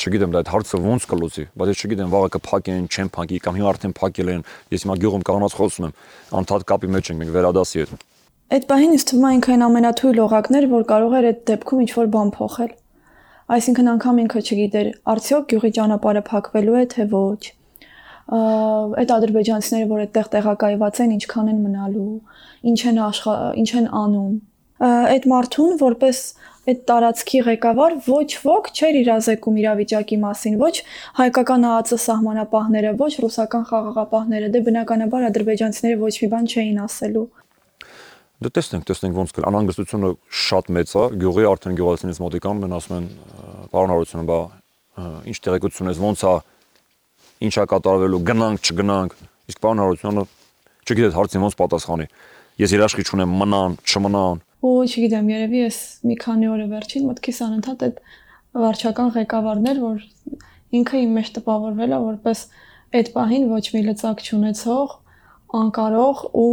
չգիտեմ 0.00 0.32
դա 0.32 0.40
այդ 0.40 0.48
հարցը 0.48 0.78
ոնց 0.80 1.06
կլուծի, 1.10 1.42
բայց 1.60 1.70
ես 1.70 1.80
չգիտեմ 1.84 2.12
վաղը 2.14 2.28
կփակեն, 2.36 2.84
չեն 2.88 3.10
փակի 3.12 3.40
կամ 3.44 3.56
հիմա 3.58 3.70
արդեն 3.70 3.92
փակել 3.98 4.30
են։ 4.32 4.44
Ես 4.72 4.84
հիմա 4.86 4.96
գյուղում 5.02 5.24
կանանց 5.28 5.56
խոսում 5.60 5.86
եմ, 5.90 5.92
անդադ 6.40 6.64
կապի 6.70 6.90
մեջ 6.94 7.10
ենք 7.10 7.20
մենք 7.20 7.34
վերադասի 7.36 7.80
հետ։ 7.80 8.06
Այդ 8.50 8.64
պահին 8.70 8.94
ինձ 8.96 9.04
թվում 9.10 9.26
է 9.28 9.32
ինքն 9.36 9.64
ամենաթույլ 9.66 10.22
օղակներ, 10.24 10.64
որ 10.70 10.86
կարող 10.90 11.12
էր 11.20 11.28
այդ 11.30 11.42
դեպքում 11.50 11.82
ինչ-որ 11.84 12.08
բան 12.16 12.32
փոխել։ 12.40 12.72
Այսինքն 13.50 13.90
անգամ 13.90 14.18
ինքը 14.24 14.40
չգիտեր, 14.46 14.88
արդյոք 15.10 15.46
գյուղի 15.50 15.70
ճանապարհը 15.78 16.20
փակվելու 16.28 16.76
է 16.80 16.84
թե 16.92 17.06
ոչ։ 17.10 17.40
Այդ 18.30 19.12
ադրբեջանցիները, 19.16 19.88
որ 19.90 20.02
այդտեղ 20.04 20.28
տեղակայված 20.34 21.00
են, 21.04 21.14
ինչքան 21.16 21.50
են 21.50 21.58
մնալու, 21.64 22.12
ինչ 22.70 22.80
են 22.90 23.00
ինչ 23.62 23.70
են 23.80 23.88
անում։ 24.00 24.36
Այդ 24.90 25.26
մարդուն 25.34 25.74
որպես 25.80 26.20
այդ 26.70 26.80
տարածքի 26.88 27.40
ղեկավար 27.48 27.96
ոչ 28.06 28.28
ոք 28.46 28.70
չէր 28.70 28.96
իրազեկում 29.00 29.58
իրավիճակի 29.60 30.18
մասին, 30.24 30.56
ոչ 30.60 30.74
հայկական 31.18 31.66
ԱԱՑ 31.70 32.04
սահմանապահները, 32.06 32.92
ոչ 33.00 33.12
ռուսական 33.24 33.64
խաղաղապահները, 33.70 34.50
դե 34.54 34.62
բնականաբար 34.70 35.26
ադրբեջանցիները 35.30 36.00
ոչ 36.06 36.14
մի 36.20 36.28
բան 36.36 36.50
չէին 36.54 36.80
ասելու։ 36.86 37.26
Դե 38.40 38.48
տեսնենք, 38.56 38.84
տեսնենք 38.88 39.16
ոնց 39.20 39.32
կլ 39.36 39.46
անհանգստությունը 39.50 40.10
շատ 40.32 40.68
մեծ 40.72 40.92
է, 40.96 41.02
գյուղի 41.20 41.42
արդեն 41.50 41.74
գյուղացիներից 41.76 42.20
մոտիկան 42.24 42.60
մեն 42.62 42.74
ասում 42.78 42.94
են 42.96 43.08
պարոն 43.74 43.92
Արությունը, 43.96 44.24
բա 44.30 44.38
ինչ 45.28 45.36
տեղեկություն 45.44 45.90
ես, 45.90 46.00
ոնց 46.00 46.22
է 46.24 46.32
ինչա 47.50 47.66
կատարվելու, 47.68 48.20
գնանք, 48.30 48.70
չգնանք։ 48.70 49.18
Իսկ 49.50 49.60
պարոն 49.60 49.82
Արությունը 49.84 50.24
չգիտես 50.88 51.18
հարցին 51.20 51.44
ոնց 51.44 51.58
պատասխանի։ 51.60 52.06
Ես 52.60 52.74
երաշխի 52.76 53.04
չունեմ 53.10 53.36
մնան, 53.40 53.76
չմնան։ 53.84 54.40
Ու 54.60 54.72
չգիտեմ, 54.88 55.30
երևի 55.36 55.60
ես 55.60 55.78
մի 56.08 56.16
քանի 56.24 56.50
օրը 56.54 56.66
վերջին 56.72 57.06
մտքիս 57.10 57.38
անընդհատ 57.44 57.84
այդ 57.86 58.00
վարչական 58.60 59.12
ղեկավարներ, 59.20 59.80
որ 59.84 60.02
ինքը 60.80 61.00
իմ 61.04 61.14
մեջ 61.20 61.30
տպավորվել 61.36 61.94
է 61.96 62.00
որպես 62.08 62.42
այդ 63.00 63.10
պահին 63.14 63.46
ոչ 63.50 63.64
մի 63.74 63.82
լծակ 63.88 64.24
չունեցող, 64.26 64.92
անկարող 65.60 66.22
ու 66.40 66.50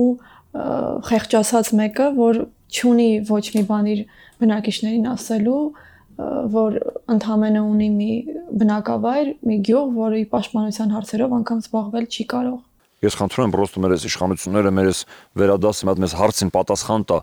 խեղճացած 1.07 1.73
մեկը, 1.77 2.07
որ 2.17 2.39
չունի 2.67 3.09
ոչ 3.27 3.43
մի 3.55 3.63
բան 3.67 3.89
իր 3.93 4.01
բնակիչներին 4.41 5.09
ասելու, 5.13 5.61
որ 6.53 6.77
ընդհանրապես 7.13 7.67
ունի 7.67 7.89
մի 7.93 8.11
բնակավայր, 8.61 9.27
մի 9.47 9.57
գյուղ, 9.67 9.91
որի 9.97 10.21
պաշտպանության 10.33 10.93
հարցերով 10.97 11.35
անգամ 11.37 11.59
զբաղվել 11.67 12.07
չի 12.09 12.25
կարող։ 12.33 12.57
Ես 13.05 13.17
խնդրում 13.19 13.45
եմ 13.45 13.53
պրոստը 13.53 13.81
մեր 13.83 13.93
իշխանությունները 14.07 14.71
մեր 14.73 14.87
վերադասի 15.37 15.87
մատ 15.87 16.01
մեզ 16.01 16.15
հարցին 16.17 16.51
պատասխան 16.55 17.03
տա 17.11 17.17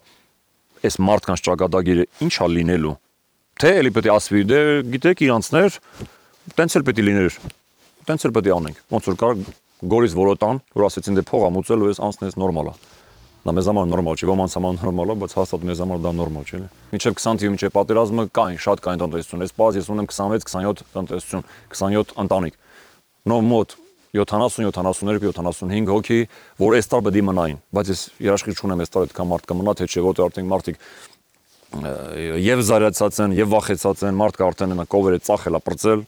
այս 0.85 0.99
մարդկանց 1.03 1.43
ճակատագիրը 1.49 2.05
ի՞նչ 2.23 2.35
է 2.45 2.49
լինելու։ 2.55 2.95
Թե 3.59 3.71
էլի 3.81 3.91
պետք 3.95 4.07
է 4.07 4.13
ասվի, 4.15 4.43
դե 4.51 4.61
գիտեք 4.95 5.23
իրանցներ, 5.25 5.79
տենց 6.55 6.77
էլ 6.79 6.85
պետք 6.87 7.01
է 7.01 7.07
լիներ։ 7.09 7.39
Տենց 8.05 8.27
էլ 8.29 8.35
պետք 8.35 8.51
է 8.51 8.55
անենք։ 8.55 8.81
Ոնց 8.95 9.09
որ 9.11 9.19
կար 9.25 9.43
գորից 9.95 10.17
որոտան, 10.19 10.61
որ 10.75 10.87
ասեցին 10.91 11.19
դե 11.19 11.25
փող 11.31 11.47
ամուծել 11.49 11.85
ու 11.85 11.91
ես 11.91 12.03
անցնես 12.05 12.39
նորմալ 12.45 12.71
է։ 12.71 12.75
Դա 13.45 13.53
մեզ 13.53 13.67
համար 13.69 13.89
նորմալ 13.93 14.17
չի, 14.17 14.27
ոմանց 14.31 14.55
համար 14.57 14.77
նորմալ 14.81 15.11
է, 15.13 15.15
բայց 15.21 15.35
հաստատ 15.37 15.65
մեզ 15.69 15.81
համար 15.85 15.99
դա 16.01 16.13
նորմալ 16.17 16.45
չէ։ 16.49 16.61
Մինչև 16.95 17.17
20 17.21 17.41
թիվ 17.43 17.51
մինչև 17.55 17.73
պատերազմը 17.75 18.25
կային, 18.39 18.61
շատ 18.65 18.83
կային 18.85 19.03
տնտեսություն։ 19.05 19.45
Այս 19.45 19.53
բաց 19.61 19.79
ես 19.81 19.91
ունեմ 19.93 20.09
26-27 20.09 20.85
տնտեսություն, 20.95 21.45
27 21.75 22.15
ընտանիք։ 22.25 22.57
Նով 23.29 23.45
մոտ 23.53 23.77
70-72, 24.15 25.35
75 25.35 25.93
հոգի, 25.93 26.21
որ 26.63 26.77
այս 26.79 26.89
տար 26.89 27.05
պետք 27.05 27.19
է 27.21 27.25
մնային, 27.29 27.61
բայց 27.75 27.91
ես 27.93 28.03
երաշխիք 28.25 28.61
չունեմ 28.63 28.83
այս 28.85 28.93
տար 28.95 29.07
այդքան 29.09 29.31
մարդ 29.35 29.49
կմնա, 29.51 29.75
թե 29.75 29.89
չէ, 29.91 30.05
որտեղ 30.09 30.29
արդեն 30.29 30.51
մարդիկ 30.55 30.79
եւ 31.75 32.61
զարյացած 32.69 33.19
են, 33.25 33.35
եւ 33.35 33.49
վախեցած 33.51 34.05
են, 34.07 34.15
մարդը 34.21 34.45
արդեն 34.47 34.75
նա 34.79 34.85
կովերը 34.95 35.19
ծախել 35.27 35.59
է 35.59 35.61
պրծել, 35.67 36.05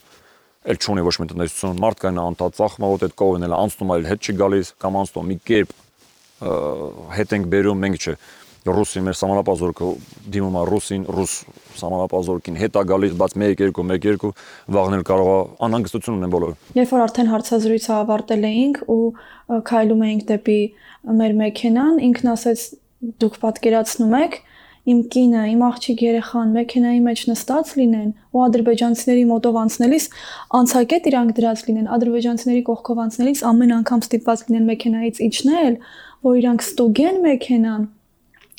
էլ 0.71 0.79
չունի 0.79 1.05
ոչ 1.07 1.15
մի 1.19 1.27
տնտեսություն, 1.33 1.81
մարդը 1.83 2.03
կայնա 2.07 2.27
անտա 2.31 2.49
ծախմա, 2.61 2.91
որ 2.95 3.07
այդ 3.07 3.17
կովերն 3.19 3.47
էլ 3.49 3.57
անցնում 3.57 3.91
է, 3.91 3.99
հետ 4.07 4.23
չի 4.23 4.37
գալիս, 4.39 4.71
կամ 4.83 5.01
անցնում 5.03 5.27
մի 5.27 5.39
կերպ 5.51 5.75
հետ 6.41 7.37
ենք 7.37 7.49
բերում 7.53 7.87
մենք 7.87 8.03
չէ 8.03 8.17
ռուսի 8.67 9.03
մեր 9.07 9.17
սահմանապազորքը 9.21 9.89
դիմում 10.35 10.57
է 10.59 10.63
ռուսին, 10.71 11.03
ռուս 11.17 11.35
սահմանապազորքին 11.81 12.57
հետա 12.63 12.83
գալիս, 12.91 13.15
բայց 13.21 13.37
1-2 13.39 13.85
1-2 13.87 14.31
վաղնել 14.77 15.05
կարող 15.07 15.31
է 15.31 15.39
անհանգստություն 15.67 16.19
ունեն 16.19 16.35
բոլորը։ 16.35 16.57
Երբ 16.81 16.95
որ 16.97 17.05
արդեն 17.07 17.31
հարցազրույցը 17.31 17.93
ավարտել 17.97 18.49
էինք 18.51 18.83
ու 18.97 18.99
քայլում 19.71 20.05
էինք 20.07 20.27
դեպի 20.33 20.61
մեր 21.21 21.37
մեքենան, 21.43 22.03
ինքն 22.11 22.33
ասեց 22.35 22.67
դուք 23.23 23.41
պատկերացնում 23.47 24.17
եք, 24.27 24.41
իմ 24.87 24.99
կինը, 25.13 25.43
իմ 25.51 25.63
աղջիկ 25.67 26.03
երեխան 26.07 26.53
մեքենայի 26.57 27.01
մեջ 27.07 27.23
նստած 27.31 27.73
լինեն 27.81 28.11
ու 28.37 28.43
ադրբեջանցիների 28.47 29.25
մոտով 29.31 29.59
անցնելիս 29.63 30.05
անցակետ 30.61 31.09
իրանք 31.11 31.35
դրած 31.39 31.63
լինեն, 31.67 31.89
ադրբեջանցիների 31.97 32.63
կողքով 32.71 33.03
անցնելիս 33.07 33.43
ամեն 33.51 33.75
անգամ 33.77 34.05
ստիպված 34.07 34.45
լինեն 34.47 34.69
մեքենայից 34.71 35.21
իջնել, 35.27 35.75
որ 36.27 36.39
իրանք 36.41 36.67
ստուգեն 36.67 37.19
մեքենան, 37.27 37.83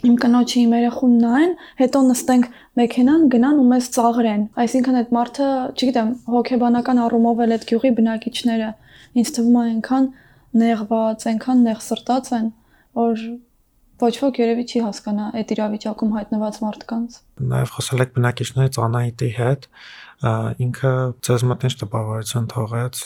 իմ 0.07 0.15
կնոջը 0.22 0.57
իմ 0.62 0.74
երախուն 0.77 1.13
նայեն, 1.24 1.53
հետո 1.79 2.01
նստենք 2.07 2.50
մեքենան, 2.77 3.24
գնան 3.34 3.62
ու 3.63 3.67
մեզ 3.72 3.88
ծաղրեն։ 3.96 4.43
Այսինքն 4.62 5.00
այդ 5.00 5.15
մարդը, 5.17 5.48
չգիտեմ, 5.74 6.12
հոգեբանական 6.36 7.01
առումով 7.07 7.41
էլ 7.48 7.55
այդ 7.57 7.65
գյուղի 7.72 7.91
բնակիչները 7.98 8.69
ինձ 9.17 9.31
թվում 9.38 9.57
է 9.57 9.63
այնքան 9.67 10.07
նեղված, 10.62 11.25
այնքան 11.31 11.63
նեղ 11.67 11.81
սրտած 11.88 12.29
են, 12.38 12.48
որ 12.98 13.25
ոչ 13.98 14.12
ոք 14.22 14.39
երևի 14.42 14.63
չի 14.68 14.82
հասկանա 14.86 15.27
այդ 15.39 15.51
իրավիճակում 15.56 16.12
հայտնված 16.18 16.58
մարդկանց։ 16.63 17.18
Նաև 17.54 17.72
խոսել 17.77 18.04
եք 18.04 18.12
բնակիչներից 18.18 18.80
Անահիտի 18.88 19.30
հետ, 19.38 19.68
ինքը 20.68 20.94
մոտ 21.51 21.66
ինչ 21.68 21.74
տպավորություն 21.82 22.48
թողեց։ 22.54 23.01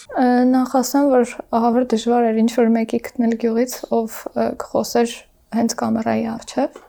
Նախ 0.51 0.75
ասեմ, 0.81 1.09
որ 1.11 1.33
ահավոր 1.59 1.87
դժվար 1.95 2.27
էր 2.31 2.41
ինչ 2.43 2.51
որ 2.59 2.71
մեկի 2.75 2.99
գտնել 3.07 3.35
գյուղից, 3.41 3.75
ով 4.01 4.17
կխոսեր 4.63 5.15
հենց 5.61 5.77
կամերայի 5.81 6.25
առջև։ 6.31 6.81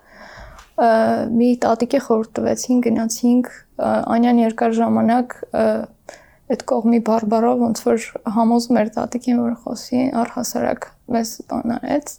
Մի 1.36 1.48
տատիկի 1.62 2.00
խորհուրդ 2.02 2.30
տվեցին, 2.38 2.78
գնացինք 2.86 3.50
Անյան 3.82 4.38
երկար 4.42 4.76
ժամանակ 4.78 5.34
այդ 6.52 6.62
կողմի 6.68 6.98
բարբարով 7.06 7.62
ոնց 7.62 7.82
որ 7.86 8.06
համոզում 8.34 8.78
էր 8.82 8.90
տատիկին 8.96 9.38
որ 9.42 9.54
խոսի 9.62 10.00
առհասարակ 10.22 10.88
մեզ 11.14 11.30
բանարեց 11.52 12.12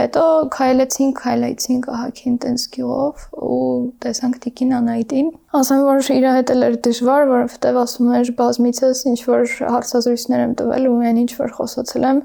հետո 0.00 0.24
քայլեցինք 0.56 1.20
քայլեցինք 1.20 1.88
ահակին 1.94 2.38
տենց 2.44 2.64
գյուղով 2.76 3.24
ու 3.50 3.60
տեսանք 4.04 4.40
տիկին 4.46 4.74
անայտին 4.80 5.30
ասեմ 5.60 5.84
որ 5.90 6.10
իր 6.16 6.26
հետ 6.38 6.52
էլ 6.54 6.66
էր 6.70 6.76
դժվար 6.88 7.24
որովհետև 7.30 7.80
ասում 7.84 8.10
էր 8.20 8.32
բազմիցս 8.40 9.04
ինչ 9.12 9.20
որ 9.30 9.54
հարցազրույցներ 9.76 10.44
եմ 10.46 10.56
տվել 10.60 10.90
ու 10.90 10.98
այն 11.10 11.22
ինչ 11.24 11.30
որ 11.40 11.54
խոսացել 11.60 12.10
եմ 12.10 12.20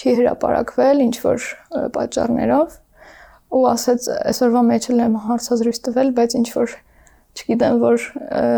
չի 0.00 0.14
հրապարակվել 0.20 1.02
ինչ 1.06 1.16
որ 1.24 1.48
պատճառներով 1.96 2.78
ու 3.50 3.64
ասեց 3.70 4.12
այսօրվա 4.30 4.62
մեջ 4.70 4.92
էլ 4.94 5.02
եմ 5.06 5.18
հարցազրույց 5.30 5.82
տվել 5.90 6.14
բայց 6.20 6.38
ինչ 6.40 6.48
որ 6.60 6.78
չգիտեմ 7.38 7.76
որ 7.80 8.04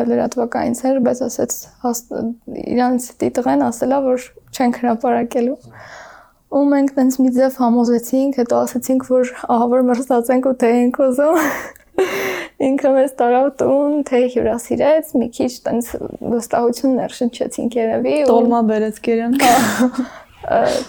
լրատվականից 0.09 0.81
էր, 0.89 1.01
բայց 1.07 1.21
ասեց 1.27 1.57
իրանց 2.73 3.09
տիտղեն 3.21 3.65
ասելա 3.69 3.99
որ 4.07 4.25
չենք 4.57 4.79
հրապարակելու։ 4.83 5.57
Ու 6.53 6.63
մենք 6.69 6.91
տենց 6.99 7.15
մի 7.23 7.31
ձև 7.33 7.55
համոզեցինք, 7.63 8.39
հետո 8.43 8.57
ասացինք 8.67 9.07
որ 9.09 9.31
ահա 9.55 9.69
որ 9.73 9.85
մրցած 9.89 10.33
ենք 10.35 10.49
ու 10.51 10.57
թե 10.61 10.73
ենք 10.83 10.99
ուզում։ 11.07 11.39
Ինքը 12.69 12.91
մեզ 12.95 13.15
տարավ 13.19 13.47
տուն, 13.59 13.95
թե 14.07 14.19
հյուրասիրեց, 14.35 15.13
մի 15.19 15.29
քիչ 15.39 15.53
տենց 15.67 15.89
վստահություն 16.33 16.99
ներշնչեցինք 17.01 17.79
երևի։ 17.81 18.17
Տոլմա 18.29 18.61
բերեց 18.69 19.01
Գերյան։ 19.07 19.39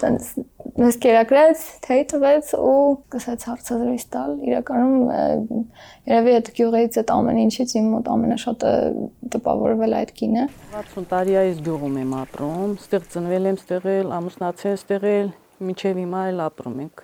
Տենց 0.04 0.28
մեզ 0.74 0.96
կերակրեց, 1.04 1.64
թեյ 1.84 2.00
տվեց 2.10 2.48
ու 2.58 2.78
սկսեց 2.94 3.44
հարցազրույց 3.48 4.04
տալ։ 4.14 4.32
Իրականում 4.48 4.96
երևի 6.10 6.34
այդ 6.38 6.50
գյուղից 6.58 6.98
այդ 7.04 7.12
ամեն 7.14 7.38
ինչից 7.44 7.76
իմ 7.78 7.86
մոտ 7.94 8.10
ամենաշատը 8.14 8.72
տպավորվել 9.36 9.96
այդ 10.00 10.12
կինը։ 10.18 10.48
60 10.74 11.08
տարի 11.14 11.38
է 11.38 11.40
այս 11.44 11.62
գյուղում 11.68 12.02
եմ 12.02 12.18
ապրում, 12.24 12.74
ստեղ 12.82 13.08
ծնվել 13.14 13.48
եմ, 13.52 13.62
ստեղ 13.62 13.88
էլ 13.94 14.14
ամուսնացել, 14.18 14.78
ստեղ 14.82 15.08
էլ 15.14 15.32
մինչև 15.62 16.00
հիմա 16.02 16.22
էլ 16.30 16.40
ապրում 16.44 16.78
ենք։ 16.84 17.02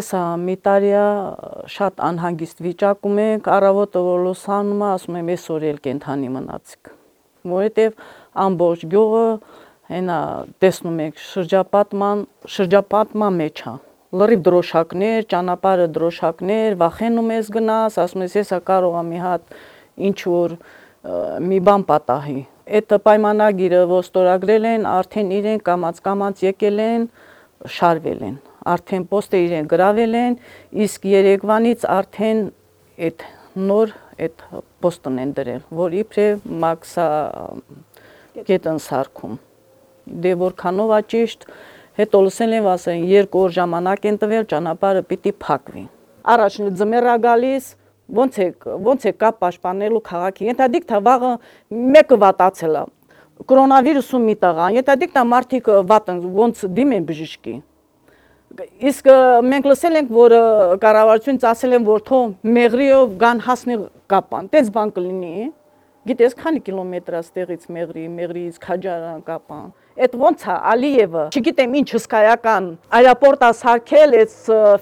Էսա 0.00 0.22
մի 0.42 0.54
տարիա 0.66 1.04
շատ 1.70 2.00
անհանգիստ 2.10 2.64
վիճակում 2.66 3.20
ենք, 3.24 3.50
առավոտը 3.56 4.00
որ 4.06 4.24
լուսանում 4.26 4.82
ասում 4.88 5.18
եմ 5.20 5.30
այսօր 5.34 5.66
էլ 5.70 5.78
կենթանի 5.84 6.32
մնացիք։ 6.36 6.90
Որովհետև 7.50 8.02
ամբողջ 8.46 8.82
գյուղը 8.94 9.28
հենա 9.90 10.18
տեսնում 10.64 10.98
եք 11.06 11.22
շրջապատման 11.28 12.26
շրջապատման 12.56 13.38
մեջ 13.40 13.62
է 13.70 13.76
լրիվ 14.10 14.40
դրոշակներ, 14.42 15.26
ճանապարհը 15.30 15.86
դրոշակներ, 15.94 16.76
վախենում 16.80 17.28
ես 17.30 17.50
գնաս, 17.54 17.98
ասում 18.02 18.24
ես 18.26 18.32
եսա 18.40 18.58
կարող 18.66 18.96
եմ 19.00 19.10
մի 19.14 19.20
հատ 19.22 19.52
ինչ 20.10 20.18
որ 20.26 20.56
մի 21.46 21.58
բան 21.68 21.84
պատահի։ 21.90 22.40
Այդ 22.70 22.92
պայմանագիրը 23.02 23.78
ոստորագրել 23.90 24.66
են, 24.70 24.84
արդեն 24.86 25.30
իրեն 25.34 25.62
կամած-կամած 25.66 26.42
եկել 26.44 26.82
են, 26.84 27.06
շարվել 27.76 28.20
են։ 28.28 28.36
Արդեն 28.70 29.06
պոստը 29.10 29.40
իրեն 29.46 29.70
գրավել 29.72 30.14
են, 30.20 30.36
իսկ 30.84 31.08
Երևանից 31.10 31.86
արդեն 31.96 32.42
այդ 33.08 33.24
նոր 33.70 33.94
այդ 34.20 34.44
պոստն 34.84 35.18
են 35.24 35.32
դրել, 35.40 35.64
որ 35.80 35.96
իբրև 36.04 36.46
մաքսա 36.62 37.08
կետն 38.46 38.80
սարքում։ 38.86 39.36
Դե 40.22 40.32
որքանով 40.44 40.94
է 40.94 41.00
ճիշտ, 41.10 41.46
հետո 42.00 42.22
լսել 42.26 42.56
եմ 42.60 42.70
ասեն 42.70 43.04
երկու 43.10 43.44
օր 43.48 43.54
ժամանակ 43.58 44.08
են 44.10 44.20
տվել, 44.22 44.46
ճանապարհը 44.54 45.02
պիտի 45.10 45.32
փակվի։ 45.42 45.84
Առաջին 46.30 46.74
ձմեռա 46.78 47.16
գալիս, 47.26 47.66
ոնց 48.18 48.38
է 48.40 48.46
ոնց 48.88 49.06
է 49.06 49.12
կապ 49.20 49.40
պաշտպանելու 49.44 50.02
քաղաքի։ 50.10 50.48
Ենթադիկ 50.50 50.86
թա 50.90 51.00
վաղը 51.06 51.32
մեկը 51.96 52.18
վատացել 52.24 52.78
է։ 52.80 52.84
Կորոնավիրուսում 53.50 54.24
մի 54.28 54.34
տղա, 54.44 54.66
ենթադիկ 54.76 55.12
թա 55.14 55.22
մարդիկ 55.30 55.70
վատ 55.90 56.10
են, 56.12 56.18
ոնց 56.40 56.64
դիմեն 56.76 57.06
բժշկի։ 57.08 57.54
Իսկ 58.90 59.08
մենք 59.46 59.66
լսել 59.70 59.96
ենք, 60.00 60.10
որ 60.10 60.34
կառավարությունից 60.82 61.44
ասել 61.50 61.76
են, 61.78 61.84
որ 61.86 62.02
թող 62.10 62.50
մեղրիով 62.56 63.12
գան 63.20 63.42
հասնի 63.46 63.76
կապան։ 64.10 64.50
Տենց 64.50 64.70
բան 64.74 64.92
կլինի։ 64.96 65.34
Գիտես 66.10 66.34
քանի 66.40 66.60
կիլոմետր 66.66 67.16
է 67.16 67.20
ստեղից 67.20 67.64
մեղրի, 67.76 68.04
մեղրից 68.16 68.58
Քաջարան 68.64 69.22
կապան 69.26 69.66
Այդ 70.00 70.14
ոնց 70.16 70.44
է 70.48 70.54
Ալիևը, 70.70 71.22
չգիտեմ 71.36 71.74
ինչ 71.80 71.88
հսկայական 71.92 72.68
аэроպորտ 72.96 73.42
ասարքել 73.50 74.14
այս 74.20 74.36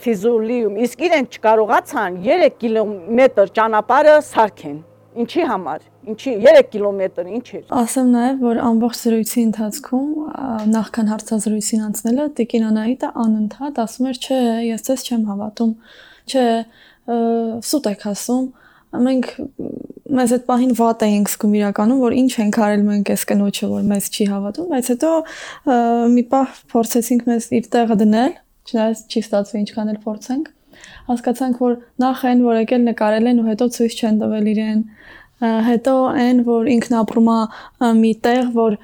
Ֆիզուլիում, 0.04 0.76
իսկ 0.84 1.00
իրենք 1.08 1.38
չկարողացան 1.38 2.18
3 2.26 2.52
կիլոմետր 2.62 3.50
ճանապարհը 3.58 4.14
սարքեն։ 4.28 4.76
Ինչի 5.18 5.46
համար։ 5.48 5.82
Ինչի 6.12 6.34
3 6.44 6.70
կիլոմետր, 6.70 7.32
ինչի։ 7.34 7.62
Ասեմ 7.80 8.12
նաև, 8.14 8.38
որ 8.46 8.60
ամբողջ 8.68 9.00
զրույցի 9.02 9.42
ընթացքում 9.48 10.08
նախքան 10.78 11.10
հարցազրույցին 11.12 11.82
անցնելը 11.88 12.28
Տիկին 12.38 12.68
Անահիտը 12.68 13.10
անընդհատ 13.26 13.82
ասում 13.88 14.08
էր, 14.12 14.22
չէ, 14.22 14.40
ես 14.68 14.86
ցես 14.86 15.04
չեմ 15.08 15.26
հավատում։ 15.32 15.74
Չէ, 16.28 16.46
սուտ 17.72 17.90
եք 17.96 18.06
ասում 18.14 18.46
Մենք 18.88 19.26
մեզ 20.18 20.30
այդ 20.34 20.44
պահին 20.48 20.70
վատ 20.78 21.02
էինք 21.04 21.30
զգում 21.32 21.56
իրականում, 21.58 21.98
որ 22.00 22.14
ինչ 22.18 22.30
ենք 22.40 22.58
արել 22.64 22.84
մենք 22.88 23.10
այս 23.12 23.24
կնոջը, 23.28 23.66
որ 23.72 23.82
մեզ 23.88 24.06
չի 24.08 24.26
հավատում, 24.32 24.68
բայց 24.72 24.88
հետո 24.92 25.10
մի 26.14 26.24
պահ 26.32 26.54
փորձեցինք 26.72 27.26
մեզ 27.28 27.48
իր 27.58 27.68
տեղը 27.74 27.96
դնել, 28.02 28.32
չնայած 28.68 29.02
չի 29.08 29.22
ստացվի 29.28 29.60
ինչքան 29.64 29.92
էլ 29.92 30.00
փորձենք։ 30.08 30.48
Հասկացանք, 31.08 31.60
որ 31.64 31.76
նախ 32.00 32.24
այն, 32.28 32.42
որ 32.48 32.58
եկել 32.62 32.82
նկարել 32.88 33.28
են 33.28 33.40
ու 33.42 33.46
հետո 33.48 33.68
ցույց 33.76 33.94
չեն 33.98 34.18
տվել 34.22 34.50
իրեն, 34.52 34.82
հետո 35.38 35.94
այն 36.18 36.40
որ 36.46 36.68
ինքն 36.74 36.94
ապրում 36.98 37.28
է 37.30 37.90
մի 37.98 38.12
տեղ 38.26 38.48
որ 38.54 38.76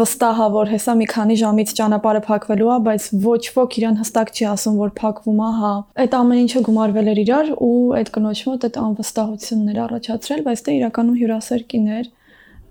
վստահ 0.00 0.40
է 0.44 0.48
որ 0.54 0.72
հեսա 0.74 0.94
մի 1.00 1.06
քանի 1.08 1.36
ժամից 1.40 1.70
ճանապարհը 1.78 2.20
փակվելու 2.26 2.72
է 2.74 2.76
բայց 2.88 3.06
ոչ 3.24 3.40
ոք 3.56 3.78
իրան 3.80 3.96
հստակ 4.02 4.32
չի 4.34 4.48
ասում 4.50 4.76
որ 4.82 4.92
փակվում 5.00 5.40
է 5.40 5.48
հա 5.60 5.72
այդ 6.04 6.16
ամեն 6.20 6.42
ինչը 6.44 6.62
գումարվել 6.68 7.08
էր 7.14 7.22
իրար 7.24 7.48
ու 7.64 7.78
այդ 8.00 8.12
կնոջ 8.18 8.42
մոտ 8.50 8.68
այդ 8.68 8.76
անվստահություններ 8.84 9.80
առաջացրել 9.86 10.44
բայց 10.50 10.64
դե 10.68 10.76
իրականում 10.84 11.18
հյուրասեր 11.24 11.64
կիներ 11.72 12.12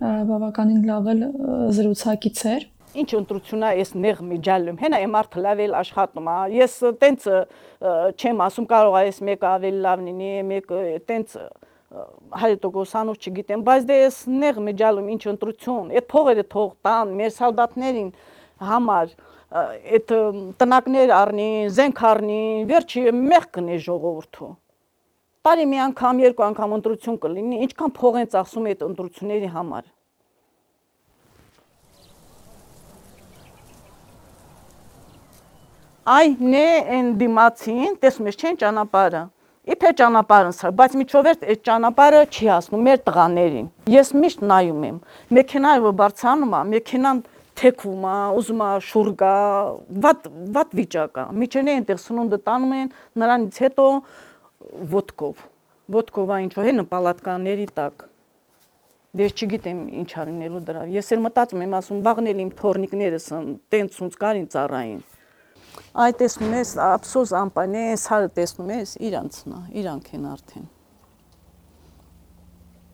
բավականին 0.04 0.86
լավ 0.94 1.12
էլ 1.14 1.26
զրուցակից 1.74 2.46
էր 2.54 2.70
ինչ 2.94 3.10
ընտրությունա 3.18 3.70
այս 3.74 3.92
նեղ 3.98 4.20
միջալում 4.30 4.80
հենա 4.84 4.98
է 5.02 5.06
մարդը 5.10 5.44
լավ 5.44 5.62
էլ 5.64 5.76
աշխատում 5.80 6.28
է 6.30 6.36
ես 6.60 6.74
տենց 7.02 7.24
չեմ 8.22 8.44
ասում 8.46 8.68
կարող 8.70 8.98
է 9.00 9.06
այս 9.08 9.22
մեկը 9.30 9.48
ավելի 9.50 9.80
լավ 9.86 10.04
լինի 10.08 10.34
մեկը 10.52 10.82
տենց 11.10 11.38
100%-անով 11.94 13.18
չգիտեմ, 13.22 13.64
բայց 13.68 13.84
դե 13.90 13.98
ես 14.00 14.18
նեղ 14.34 14.60
մեջալում 14.68 15.10
ինչ 15.14 15.24
ընտրություն, 15.34 15.92
այդ 15.94 16.08
փողերը 16.14 16.46
թող 16.54 16.72
տան 16.88 17.14
մեր 17.20 17.34
սալդատներին 17.38 18.10
համար 18.64 19.14
այդ 19.54 20.14
տնակներ 20.58 21.12
առնի, 21.14 21.50
զենք 21.78 22.00
առնի, 22.10 22.44
վերջի 22.70 23.04
մեղ 23.14 23.44
կնե 23.54 23.76
ժողովուրդը։ 23.86 24.48
Տարի 25.46 25.66
մի 25.70 25.82
անգամ, 25.84 26.22
երկու 26.24 26.46
անգամ 26.48 26.74
ընտրություն 26.80 27.20
կլինի, 27.22 27.60
ինչքան 27.68 27.94
փող 28.00 28.18
են 28.24 28.30
ծախսում 28.34 28.70
այդ 28.72 28.84
ընտրությունների 28.88 29.52
համար։ 29.54 29.92
Այն 36.14 36.56
է 36.58 36.70
են 36.98 37.14
դիմացին, 37.22 37.94
տեսնում 38.02 38.30
ես 38.32 38.40
չեն 38.42 38.60
ճանապարհը 38.64 39.24
Իթե 39.64 39.94
ճանապարհն 39.96 40.56
սա, 40.58 40.70
բայց 40.76 40.96
միջովերտ 41.00 41.44
այդ 41.48 41.60
ճանապարհը 41.64 42.24
չի 42.36 42.48
հասնում 42.52 42.82
մեր 42.84 42.98
տղաներին։ 43.08 43.68
Ես 43.94 44.10
միշտ 44.20 44.42
նայում 44.50 44.82
եմ։ 44.90 44.98
Մեքենայով 45.38 45.86
բարձանում 46.02 46.56
է, 46.58 46.60
մեքենան 46.74 47.22
թեքվում 47.62 48.04
է, 48.12 48.16
ուզում 48.42 48.64
է 48.66 48.68
շուռ 48.90 49.12
գա, 49.24 49.38
վատ 50.04 50.28
վատ 50.58 50.76
վիճակ 50.82 51.22
է։ 51.24 51.26
Միջենե 51.40 51.78
այնտեղ 51.80 52.02
սնունդը 52.04 52.42
տանում 52.44 52.76
են, 52.82 52.92
նրանից 53.24 53.62
հետո 53.64 53.88
ոդկով։ 54.98 55.48
Ոդկովա 55.96 56.42
ինչ 56.44 56.52
որ 56.60 56.70
հենը 56.74 56.88
պալատկաների 56.92 57.72
տակ։ 57.80 58.06
Դե 59.16 59.32
չգիտեմ 59.32 59.82
ինչ 60.04 60.12
արինելու 60.26 60.64
դրա։ 60.68 60.86
Ես 60.92 61.16
էլ 61.16 61.24
մտածում 61.30 61.66
եմ, 61.70 61.80
ասում 61.80 62.04
վաղնել 62.04 62.46
իմ 62.50 62.54
թորնիկներս 62.60 63.28
տենց 63.72 64.00
ոնց 64.04 64.24
կարին 64.24 64.48
ծառային 64.58 65.04
Այ 65.94 66.14
տեսնում 66.18 66.54
ես, 66.58 66.72
ափսոս 66.84 67.32
ամպան 67.38 67.76
է, 67.78 67.84
սարը 68.02 68.30
տեսնում 68.38 68.72
ես, 68.74 68.94
իրանցն 69.10 69.52
է, 69.54 69.60
իրանք 69.82 70.08
են 70.18 70.24
արդեն։ 70.32 70.64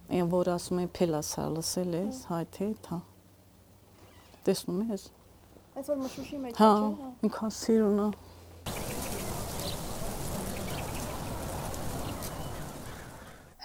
Այն 0.09 0.29
որ 0.33 0.49
ասում 0.55 0.81
են 0.83 0.89
փելասա 0.97 1.45
լսել 1.53 1.91
ես, 1.99 2.19
հայ 2.31 2.41
թե, 2.55 2.67
հա։ 2.89 2.99
Տեսնում 4.49 4.81
ես։ 4.89 5.03
Այս 5.79 5.91
որ 5.91 5.99
մշուշի 5.99 6.39
մեջ 6.43 6.59
հա, 6.59 6.71
չէ։ 6.79 6.89
Հա, 6.99 7.11
ինքան 7.29 7.53
սիրուն 7.59 8.01
է։ 8.03 8.09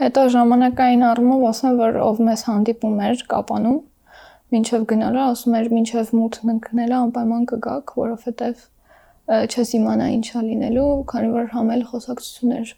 Հետո 0.05 0.23
ժամանակային 0.35 1.03
առումով 1.07 1.43
ասեմ, 1.55 1.75
որ 1.81 1.99
ով 2.03 2.23
մեզ 2.29 2.41
հանդիպում 2.51 3.03
էր 3.09 3.27
կապանում, 3.35 3.81
մինչև 4.55 4.87
գնալը 4.95 5.21
ասում 5.25 5.59
էր, 5.59 5.69
մինչև 5.75 6.15
մութն 6.19 6.55
ընկնելը 6.55 6.97
անպայման 7.01 7.45
կգաք, 7.55 7.93
որովհետև 8.05 8.65
չես 9.25 9.71
իմանա 9.79 10.09
ինչա 10.19 10.43
լինելու, 10.45 10.89
քանի 11.11 11.31
որ 11.35 11.47
համել 11.55 11.87
խոսակցություններ 11.91 12.75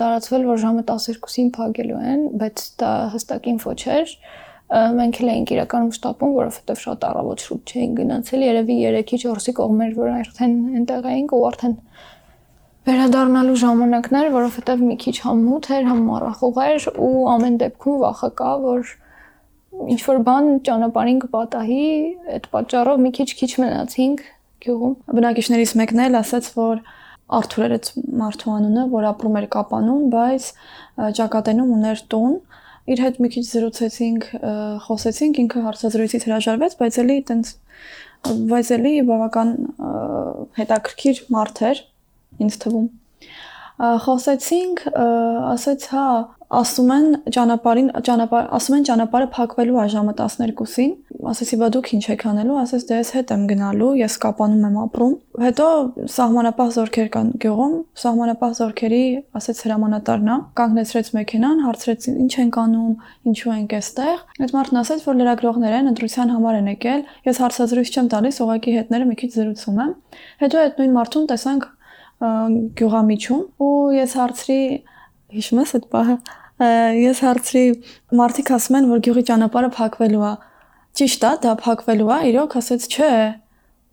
տարածվել, 0.00 0.46
որ 0.48 0.62
ժամը 0.62 0.84
12-ին 0.88 1.50
փակելու 1.56 2.00
են, 2.12 2.22
բայց 2.40 2.64
դա 2.82 2.92
հստակ 3.12 3.50
ինֆո 3.52 3.74
չէր 3.82 4.14
մենք 4.72 5.18
էլ 5.20 5.30
էինք 5.32 5.50
իրականում 5.52 5.92
շտապում, 5.92 6.32
որովհետև 6.38 6.78
շատ 6.82 7.02
առավոտ 7.04 7.42
շուտ 7.44 7.72
չէին 7.72 7.96
գնացել, 7.98 8.44
երևի 8.46 8.76
3-ի 8.80 9.18
4-ի 9.22 9.52
կողմեր, 9.58 9.92
որ 9.98 10.10
արդեն 10.12 10.54
այնտեղ 10.80 11.08
էինք 11.12 11.34
ու 11.36 11.42
արդեն 11.50 11.74
վերադառնալու 12.88 13.58
ժամանակն 13.62 14.18
էր, 14.22 14.30
որովհետև 14.32 14.84
մի 14.88 14.96
քիչ 15.02 15.16
համ 15.22 15.42
մութ 15.46 15.68
էր, 15.76 15.84
համ 15.92 16.00
մառախուղ 16.08 16.60
էր 16.62 16.86
ու 17.04 17.10
ամեն 17.36 17.58
դեպքում 17.62 17.98
վախը 18.02 18.30
կա, 18.40 18.52
որ 18.64 18.94
ինչ 19.92 20.00
որ 20.08 20.22
բան 20.26 20.48
ճանապարհին 20.66 21.20
կպատահի, 21.22 21.84
այդ 22.32 22.48
պատճառով 22.56 23.04
մի 23.04 23.12
քիչ-քիչ 23.18 23.52
մնացինք 23.62 24.24
գյուղում։ 24.62 24.94
Բնակիչներից 25.18 25.72
մեկն 25.80 26.02
էլ 26.06 26.18
ասաց, 26.22 26.48
որ 26.58 26.82
Արթուր 27.32 27.64
էր 27.64 27.74
այդ 27.76 27.88
մարդու 28.22 28.52
անունը, 28.52 28.82
որ 28.92 29.04
ապրում 29.12 29.36
էր 29.40 29.46
Կապանում, 29.52 30.02
բայց 30.12 30.48
ճակատենում 31.18 31.70
ուներ 31.76 32.02
տուն։ 32.12 32.34
Իր 32.92 33.02
հետ 33.02 33.20
մի 33.22 33.28
քիչ 33.32 33.44
զրուցեցինք, 33.48 34.26
խոսեցինք, 34.86 35.40
ինքը 35.42 35.62
հարցազրույցից 35.66 36.26
հրաժարվեց, 36.28 36.74
բայց 36.82 36.98
էլի 37.02 37.18
տենց 37.30 37.52
բայց 38.52 38.72
էլի 38.76 38.92
բավական 39.08 39.52
հետաքրքիր 40.58 41.22
մարդ 41.36 41.62
էր 41.70 41.80
ինձ 42.42 42.58
թվում 42.62 42.90
խոսեցինք, 43.82 44.82
ասաց, 44.94 45.86
հա, 45.90 46.06
ասում 46.52 46.90
են 46.92 47.04
ճանապարհին 47.32 47.86
ճանապարհ 48.06 48.48
ասում 48.56 48.74
են 48.76 48.82
ճանապարհը 48.88 49.28
փակվելու 49.32 49.78
է 49.82 49.84
ժամը 49.92 50.12
12-ին 50.18 50.90
ասեցի 51.32 51.56
բա 51.62 51.68
դուք 51.72 51.88
ինչ 51.96 52.02
եք 52.12 52.24
անելու 52.28 52.58
ասես 52.62 52.84
դե 52.88 52.98
ես 52.98 53.10
հետ 53.16 53.32
եմ 53.32 53.46
գնալու 53.52 53.90
ես 54.02 54.16
կապանում 54.22 54.66
եմ 54.68 54.76
ապրում 54.82 55.14
հետո 55.42 55.66
սահմանապահ 56.12 56.72
զորքեր 56.76 57.08
կան 57.16 57.30
գյուղում 57.42 57.76
սահմանապահ 58.02 58.52
զորքերի 58.58 59.02
ասեց 59.40 59.62
հրամանատարն 59.64 60.32
է 60.32 60.36
կանգնեցրեց 60.60 61.10
մեքենան 61.16 61.62
հարցրեց 61.62 62.08
ինչ 62.12 62.32
ենք 62.42 62.58
անում 62.62 62.92
ինչու 63.32 63.52
ենք 63.56 63.76
այստեղ 63.80 64.16
այդ 64.42 64.56
մարդն 64.58 64.80
ասաց 64.82 65.06
որ 65.08 65.18
լրագրողներ 65.22 65.76
են 65.78 65.92
ընտրության 65.92 66.34
համար 66.36 66.58
են 66.60 66.70
եկել 66.72 67.06
ես 67.32 67.42
հարցազրույց 67.42 67.92
չեմ 67.92 68.12
տալիս 68.12 68.42
ուղակի 68.42 68.76
հետները 68.82 69.08
մի 69.08 69.16
քիչ 69.22 69.30
զրուցում 69.38 69.82
եմ 69.82 69.92
հետո 70.42 70.62
այդ 70.62 70.82
նույն 70.82 70.96
մարդուն 70.98 71.28
տեսանք 71.32 71.68
գյուղամիջում 72.22 73.42
ու 73.66 73.72
ես 73.96 74.12
հարցրի 74.20 74.60
հիշում 75.32 75.60
ես 75.62 75.74
այդ 75.78 75.86
պահը 75.92 76.16
ես 76.62 77.22
հարցրի 77.26 77.64
մարդիկ 78.20 78.52
ասում 78.56 78.78
են 78.78 78.88
որ 78.92 79.02
գյուղի 79.06 79.24
ճանապարհը 79.32 79.70
փակվելու 79.78 80.24
է 80.28 80.32
ճիշտ 81.00 81.26
է 81.28 81.32
դա 81.42 81.54
փակվելու 81.62 82.12
է 82.12 82.18
իրոք 82.32 82.56
ասեց 82.62 82.88
չէ 82.92 83.12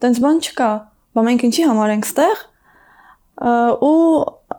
տենց 0.03 0.21
բան 0.25 0.41
չկա 0.45 0.71
բա 1.15 1.25
մենք 1.29 1.45
ինչի 1.49 1.67
համար 1.69 1.93
ենք 1.95 2.10
ստեղ 2.10 2.43
ու 3.39 3.95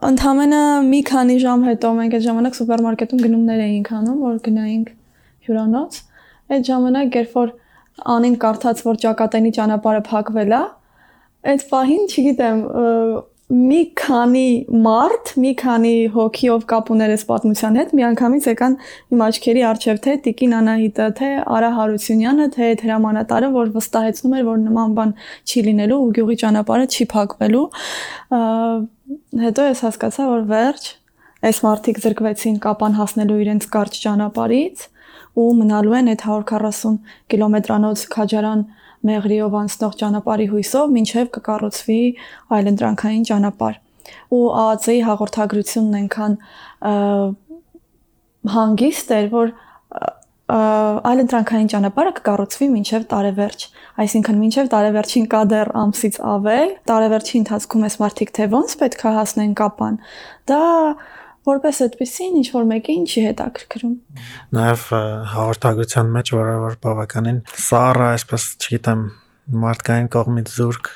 ընդամենը 0.09 0.61
մի 0.87 1.01
քանի 1.11 1.37
ժամ 1.43 1.65
հետո 1.69 1.89
մենք 1.99 2.15
այդ 2.17 2.23
ժամանակ 2.27 2.55
սուպերմարկետում 2.57 3.23
գնումներ 3.25 3.63
էինք 3.67 3.91
անում, 3.99 4.21
որ 4.25 4.39
գնայինք 4.47 4.93
հյուրանոց։ 5.47 5.99
Այդ 6.57 6.71
ժամանակ, 6.71 7.19
երբ 7.21 7.35
որ 7.37 7.53
անին 8.15 8.37
կարդաց, 8.45 8.81
որ 8.87 9.01
ճակատենի 9.05 9.53
ճանապարհը 9.59 10.03
փակվել 10.09 10.55
է, 10.57 10.63
այդ 11.51 11.67
պահին, 11.71 12.07
չգիտեմ, 12.09 12.63
մի 13.51 13.79
քանի 13.99 14.49
մարդ, 14.85 15.31
մի 15.43 15.51
քանի 15.59 15.95
հոգիով 16.15 16.67
կապ 16.71 16.91
ուներ 16.95 17.15
այս 17.17 17.25
պատմության 17.31 17.79
հետ, 17.81 17.95
միանգամից 17.99 18.47
եկան 18.51 18.77
իմ 19.11 19.25
աչքերի 19.27 19.65
առջև 19.71 19.99
թե 20.05 20.15
Տիկին 20.27 20.55
Անահիտը, 20.61 21.09
թե 21.19 21.31
Արա 21.59 21.71
Հարությունյանը, 21.79 22.47
թե 22.55 22.69
հրամանատարը, 22.85 23.51
որ 23.57 23.73
վստահեցնում 23.75 24.37
էր, 24.39 24.47
որ 24.51 24.63
նման 24.69 24.95
բան 25.01 25.15
չի 25.51 25.65
լինելու 25.67 25.99
ու 25.99 26.15
գյուղի 26.21 26.39
ճանապարհը 26.45 26.87
չի 26.95 27.09
փակվելու։ 27.11 27.67
Հետո 29.51 29.67
ես 29.71 29.85
հասկացա, 29.91 30.31
որ 30.31 30.47
վերջ 30.55 30.91
այս 31.51 31.63
մարդիկ 31.67 32.01
զրկվեցին 32.05 32.57
կապան 32.63 32.97
հասնելու 33.01 33.39
իրենց 33.43 33.67
կարճ 33.75 34.03
ճանապարհից 34.05 34.83
ու 35.41 35.51
մնալու 35.59 35.95
են 36.01 36.11
այդ 36.13 36.23
140 36.27 36.99
կիլոմետրանոց 37.33 38.03
քաջարան 38.15 38.65
մեղրիով 39.09 39.57
անցնող 39.61 39.95
ճանապարհի 40.01 40.47
հույսով 40.51 40.93
մինչև 40.97 41.31
կկառուցվի 41.37 42.01
այլընտրանքային 42.57 43.25
ճանապարհ։ 43.31 43.79
Ու 44.31 44.45
ԱԱՑ-ի 44.61 44.99
հաղորդագրությունն 45.07 45.99
այնքան 46.01 46.35
հանգիստ 48.55 49.13
էր, 49.21 49.27
որ 49.35 49.53
այլընտրանքային 50.51 51.69
ճանապարհը 51.71 52.13
կկառուցվի 52.19 52.67
մինչև 52.75 53.05
տարեվերջ, 53.11 53.65
այսինքն 54.03 54.41
մինչև 54.41 54.71
տարեվերջին 54.73 55.27
կա 55.31 55.43
դեռ 55.53 55.71
ամսից 55.83 56.17
ավել, 56.33 56.73
տարեվերջի 56.91 57.35
ընթացքում 57.41 57.87
էս 57.91 57.97
մարդիկ 58.03 58.33
թե 58.39 58.49
ոնց 58.57 58.75
պետք 58.81 59.05
է 59.05 59.13
հասնեն 59.21 59.53
կապան։ 59.61 60.01
Դա 60.51 60.65
որպես 61.49 61.81
այդպեսին 61.87 62.37
ինչ 62.41 62.49
որ 62.55 62.67
մեկին 62.71 63.07
չի 63.09 63.25
հետաքրքրում։ 63.27 63.95
Նաև 64.57 64.85
հաղորդագրության 65.33 66.13
մեջ 66.17 66.33
որը 66.37 66.55
որ 66.65 66.77
բավականին 66.85 67.41
սառը, 67.65 68.07
այսպես 68.19 68.47
չգիտեմ, 68.61 69.05
մարդկային 69.65 70.11
կողմից 70.15 70.53
զուրկ 70.55 70.91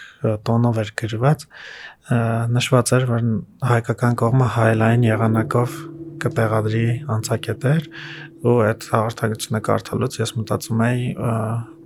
տոնով 0.46 0.80
էր 0.84 0.92
գրված, 1.00 1.46
նշված 2.54 2.92
էր, 2.98 3.06
որ 3.10 3.26
հայկական 3.72 4.18
կողմը 4.20 4.48
հայլային 4.54 5.06
եղանակով 5.08 5.76
կտեղադրի 6.24 6.86
անցակետեր 7.14 7.88
ու 8.44 8.56
այդ 8.68 8.86
հաղորդագրությունը 8.94 9.60
կարդալուց 9.68 10.18
ես 10.20 10.34
մտածում 10.38 10.84
էի 10.84 11.06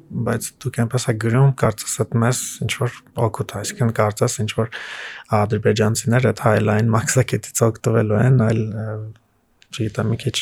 բայց 0.08 0.46
դուք 0.64 0.78
այնպես 0.82 1.04
է 1.08 1.14
գրում, 1.24 1.50
կարծես 1.60 1.94
այդ 2.04 2.14
մեզ 2.22 2.40
ինչ 2.64 2.72
որ 2.80 2.94
օգուտ, 3.28 3.54
այսինքն 3.58 3.92
կարծես 3.98 4.36
ինչ 4.44 4.50
որ 4.58 4.70
ադրբեջանցիներ 5.38 6.28
այդ 6.30 6.42
highline 6.46 6.92
մաքսակետից 6.94 7.62
օգտվելու 7.68 8.20
են, 8.24 8.38
այլ 8.48 8.62
չգիտեմ, 9.68 10.12
մի 10.12 10.18
քիչ 10.24 10.36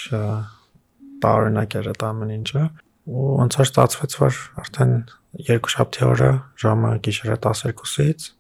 տարօրինակ 1.26 1.76
էր 1.80 1.90
այդ 1.92 2.06
ամեն 2.06 2.34
ինչը 2.36 2.64
ու 3.06 3.26
ոնց 3.40 3.58
որ 3.60 3.66
ստացվեց, 3.70 4.16
որ 4.22 4.38
արդեն 4.62 4.94
երկուշաբթի 5.46 6.06
օրը 6.06 6.30
ժամը 6.62 6.92
գիշերը 7.06 7.36
12-ից 7.46 8.30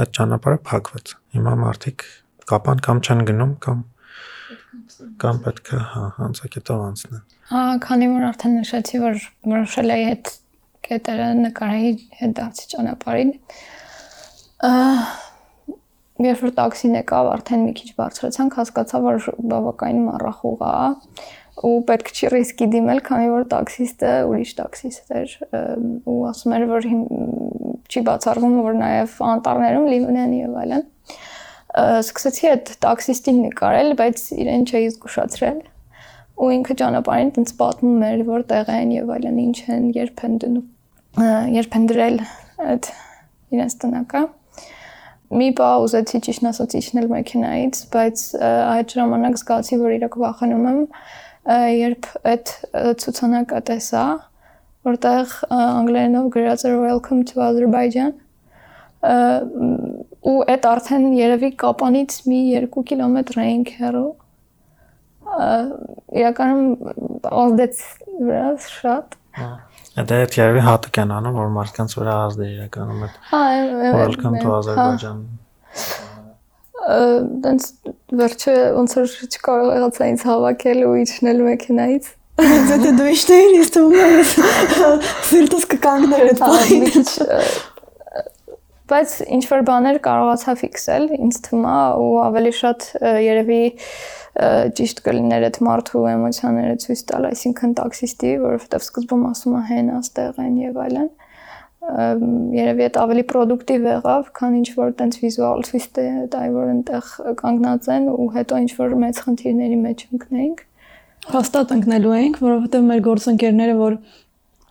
այդ 0.00 0.12
ճանապարհը 0.18 0.60
փակվեց։ 0.70 1.14
Հիմա 1.36 1.54
մարդիկ 1.60 2.04
կապան 2.50 2.82
կամ 2.86 3.00
չեն 3.06 3.24
գնում 3.30 3.54
կամ 3.64 3.82
կամ 5.20 5.40
պետք 5.46 5.70
է 5.74 5.80
հա 5.90 6.04
հանցակետով 6.18 6.84
անցնեն։ 6.86 7.24
քանի 7.50 8.06
որ 8.12 8.24
արդեն 8.28 8.52
նշեցի, 8.60 8.98
որ 9.02 9.16
որոշել 9.50 9.90
էի 9.90 10.02
այդ 10.10 10.28
կետերը 10.86 11.26
նկարայի 11.40 11.88
հետ 12.20 12.34
դարձի 12.36 12.66
ճանապարհին։ 12.70 13.32
Երբ 16.20 16.44
որ 16.44 16.52
տաքսին 16.60 16.94
եկավ, 17.00 17.30
արդեն 17.32 17.64
մի 17.66 17.72
քիչ 17.80 17.88
բարձրացանք, 17.96 18.58
հասկացա, 18.60 19.00
որ 19.06 19.26
բավականին 19.50 20.06
մառախուղ 20.06 20.62
է 20.68 20.76
ու 21.66 21.72
պետք 21.90 22.12
չի 22.14 22.30
ռիսկի 22.36 22.68
դիմել, 22.76 23.02
քանի 23.08 23.32
որ 23.34 23.48
տաքսիստը 23.50 24.12
ուրիշ 24.30 24.52
տաքսիստ 24.60 25.10
էր 25.18 25.34
ու 26.08 26.20
ասում 26.30 26.54
էր, 26.56 26.66
որ 26.70 26.86
չի 27.90 28.04
բացառվում, 28.06 28.54
որ 28.68 28.78
նաև 28.80 29.18
անտառներում 29.30 29.90
լինեն 29.90 30.38
եւ 30.38 30.54
այլն։ 30.62 30.86
Սկսեցի 32.06 32.48
այդ 32.54 32.72
տաքսիստին 32.86 33.44
նկարել, 33.50 33.92
բայց 34.00 34.24
իրեն 34.38 34.64
չէի 34.70 34.88
զգուշացրել 34.94 35.60
ու 36.40 36.50
ինքը 36.56 36.76
ճանապարհին 36.80 37.30
տենց 37.36 37.54
պատմում 37.60 38.04
էր 38.08 38.20
որտեղ 38.28 38.70
են 38.74 38.92
եւ 38.96 39.10
այլն 39.16 39.40
ինչ 39.44 39.56
են 39.76 39.88
երբ 39.96 40.22
են 40.28 40.36
դնում 40.44 41.24
երբ 41.56 41.76
են 41.78 41.88
դրել 41.90 42.20
այդ 42.70 42.90
իրենց 43.56 43.76
տնակը 43.84 44.22
մի 45.40 45.48
բա 45.58 45.68
ուզեցի 45.84 46.20
ճիշտ 46.26 46.46
ասած 46.50 46.76
իջնել 46.80 47.10
մեքենայից 47.10 47.82
բայց 47.92 48.22
այդ 48.46 48.94
ժամանակ 48.96 49.36
զգացի 49.40 49.78
որ 49.82 49.94
իրոք 49.98 50.16
վախենում 50.24 50.64
եմ 50.70 50.80
երբ 51.80 52.08
այդ 52.32 52.54
ցուցանակը 53.04 53.60
տեսա 53.70 54.06
որտեղ 54.90 55.36
անգլերենով 55.60 56.26
գրած 56.34 56.66
էր 56.70 56.76
welcome 56.80 57.22
to 57.30 57.44
Azerbaijan 57.44 58.16
ու 60.30 60.36
այդ 60.52 60.66
արդեն 60.72 61.06
երևի 61.16 61.50
կապանից 61.62 62.16
մի 62.28 62.40
2 62.66 62.84
կիլոմետր 62.90 63.40
էինք 63.44 63.72
հեռու 63.80 64.10
իրականում 66.20 66.68
ազդեց 67.44 67.82
վրա 68.18 68.50
շատ 68.66 69.18
Դա 70.00 70.18
այդ 70.24 70.36
երևի 70.38 70.62
հատուկ 70.64 70.98
են 71.02 71.12
անում, 71.16 71.36
որ 71.40 71.50
մարդկանց 71.56 71.96
վրա 71.98 72.14
ազդի 72.26 72.46
իրականում 72.50 73.02
այդ 73.06 73.18
Հա, 73.30 73.42
Welcome 74.00 74.38
to 74.40 74.54
Azerbaijan 74.58 75.26
դենց 77.44 77.66
վերջը 78.20 78.54
ոնց 78.78 78.94
որ 78.96 79.10
չկարող 79.26 79.72
եղած 79.76 79.98
ինձ 80.06 80.22
հավաքել 80.30 80.80
ու 80.88 80.94
իջնել 81.04 81.42
մեքենայից 81.50 82.08
Եթե 82.40 82.92
դու 82.96 83.08
իշտեիր, 83.10 83.50
ես 83.58 83.70
թվում 83.74 83.96
ես 84.00 84.30
սիրտս 85.28 85.66
կկանգներ 85.74 86.30
այդ 86.30 86.38
բանը։ 86.40 86.92
Բայց 88.90 89.12
ինչ 89.36 89.44
որ 89.50 89.64
բաներ 89.68 89.98
կարողացա 90.04 90.54
ֆիքսել, 90.60 91.04
ինձ 91.16 91.36
թվում 91.46 91.66
է 91.70 91.78
ու 92.02 92.14
ավելի 92.26 92.52
շատ 92.60 92.86
երևի 93.24 93.62
ճիշտ 94.80 95.02
կլիներ 95.06 95.46
այդ 95.50 95.58
մարդու 95.66 96.04
էմոցիաները 96.10 96.76
ցույց 96.84 97.02
տալ, 97.10 97.26
այսինքն 97.30 97.74
տաքսիստի, 97.80 98.30
որովհետև 98.44 98.84
սկզբում 98.86 99.24
ասում 99.30 99.56
է 99.60 99.62
հեն 99.70 99.90
աստեղ 100.00 100.40
են 100.46 100.56
եւ 100.60 100.80
այլն 100.84 101.10
երևի 101.80 102.84
այդ 102.86 102.96
ավելի 103.00 103.22
պրոդուկտիվ 103.30 103.86
եղավ, 103.88 104.26
քան 104.36 104.56
ինչ 104.60 104.68
որ 104.76 104.90
տենց 105.00 105.14
վիզուալ 105.20 105.62
ցույց 105.68 105.86
տա, 106.34 106.42
որ 106.54 106.66
այնտեղ 106.70 107.12
կանգնած 107.40 107.88
են 107.94 108.08
ու 108.12 108.26
հետո 108.36 108.58
ինչ 108.64 108.72
որ 108.80 108.96
մեծ 109.04 109.20
խնդիրների 109.26 109.78
մեջ 109.80 110.04
ընկնենք։ 110.10 110.60
Հաստատ 111.30 111.72
ընկնելու 111.76 112.14
ենք, 112.20 112.38
որովհետև 112.44 112.86
մեր 112.90 113.00
գործընկերները, 113.08 113.78
որ 113.80 113.96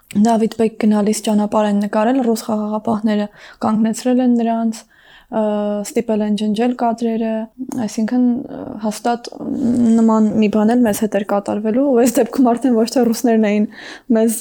Դավիթ 0.10 0.56
Բեկ 0.58 0.78
գնալիս 0.82 1.20
ճանապարհ 1.28 1.68
են 1.70 1.82
նկարել, 1.84 2.22
ռուս 2.26 2.44
խաղաղապահները 2.48 3.28
կանգնեցրել 3.62 4.24
են 4.24 4.34
նրանց, 4.40 4.80
ստիպել 5.30 6.24
են 6.26 6.40
ջնջել 6.42 6.74
կադրերը, 6.80 7.34
այսինքն 7.86 8.24
հաստատ 8.86 9.30
նման 10.00 10.32
մի 10.42 10.50
բան 10.56 10.74
էլ 10.74 10.82
մեզ 10.88 11.04
հետ 11.06 11.20
էր 11.20 11.28
կատարվելու, 11.30 11.86
ու 11.94 12.02
այս 12.02 12.16
դեպքում 12.18 12.50
արդեն 12.50 12.76
ոչ 12.80 12.88
թե 12.96 13.06
ռուսներն 13.10 13.48
էին 13.52 13.70
մեզ 14.18 14.40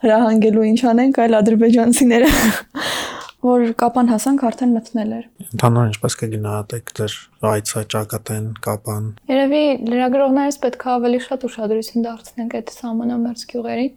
հրահանգելու 0.00 0.66
ինչ 0.70 0.80
անենք, 0.94 1.20
այլ 1.20 1.38
ադրբեջանցիները 1.42 2.32
որ 3.50 3.62
կապան 3.84 4.10
հասանք 4.16 4.42
արդեն 4.48 4.72
մտնել 4.80 5.12
էր։ 5.20 5.24
Ընդհանուր 5.50 5.86
ինչպես 5.90 6.16
կգնահատեք 6.20 6.90
դեր 7.00 7.14
այցը 7.50 7.84
ճակատեն 7.94 8.50
կապան։ 8.64 9.06
Երևի 9.32 9.62
լրագրողներից 9.92 10.58
պետք 10.64 10.84
է 10.84 10.90
ավելի 10.96 11.20
շատ 11.28 11.46
ուշադրություն 11.48 12.06
դարձնենք 12.08 12.56
այդ 12.60 12.72
համանամերձ 12.80 13.44
գյուղերին 13.52 13.92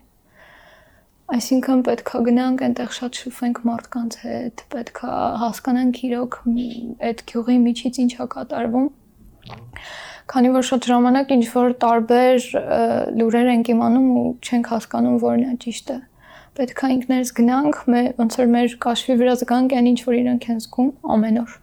Այսինքն 1.32 1.82
պետքա 1.88 2.20
գնանք 2.28 2.62
այնտեղ 2.66 2.90
շատ 2.98 3.18
շփվենք 3.22 3.60
մարդկանց 3.64 4.16
հետ, 4.24 4.64
պետքա 4.74 5.12
հասկանանք 5.40 6.00
իրոք 6.08 6.34
այդ 7.10 7.22
գյուղի 7.32 7.56
միջից 7.64 8.00
ինչա 8.04 8.26
կատարվում։ 8.34 8.90
Քանի 10.34 10.52
որ 10.56 10.66
շատ 10.68 10.88
ժամանակ 10.90 11.32
ինչ 11.36 11.46
որ 11.54 11.76
տարբեր 11.84 12.50
լուրեր 13.20 13.52
ենք 13.54 13.72
իմանում 13.74 14.10
ու 14.20 14.26
չենք 14.44 14.70
հասկանում 14.74 15.16
որն 15.24 15.46
է 15.48 15.56
ճիշտը։ 15.64 15.98
Պետքա 16.60 16.90
ինքներս 16.94 17.32
գնանք, 17.40 17.80
ոնց 18.20 18.38
որ 18.44 18.52
մեր 18.54 18.76
կաշվի 18.84 19.16
վրա 19.24 19.38
զգանք 19.42 19.78
այն 19.80 19.88
ինչ 19.94 20.00
որ 20.04 20.18
իրանք 20.20 20.50
են 20.54 20.60
զգում 20.64 20.92
ամեն 21.16 21.40
օր։ 21.44 21.56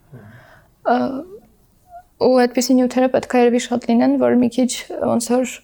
Ու 2.21 2.33
այդպիսի 2.45 2.77
նյութերը 2.81 3.09
պետքա 3.15 3.45
երևի 3.45 3.61
շատ 3.69 3.87
լինեն, 3.91 4.17
որ 4.25 4.35
մի 4.41 4.49
քիչ 4.57 4.73
ոնց 5.11 5.31
որ 5.37 5.55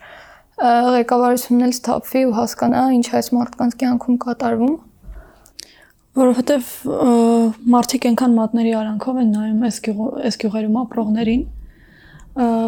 ղեկավարությունն 0.56 1.66
էլ 1.66 1.72
ստապվի 1.76 2.22
ու 2.26 2.34
հասկանա 2.36 2.82
ինչ 2.96 3.06
այս 3.18 3.28
մարդկանց 3.36 3.74
կյանքում 3.82 4.18
կատարվում 4.24 4.76
որովհետև 6.16 6.70
մարդիկ 7.76 8.06
այնքան 8.10 8.36
մատների 8.40 8.72
արանքով 8.80 9.18
են 9.20 9.34
նայում 9.36 9.66
այս 9.68 9.80
այս 10.30 10.38
գյուղերում 10.42 10.78
ապրողներին 10.82 11.42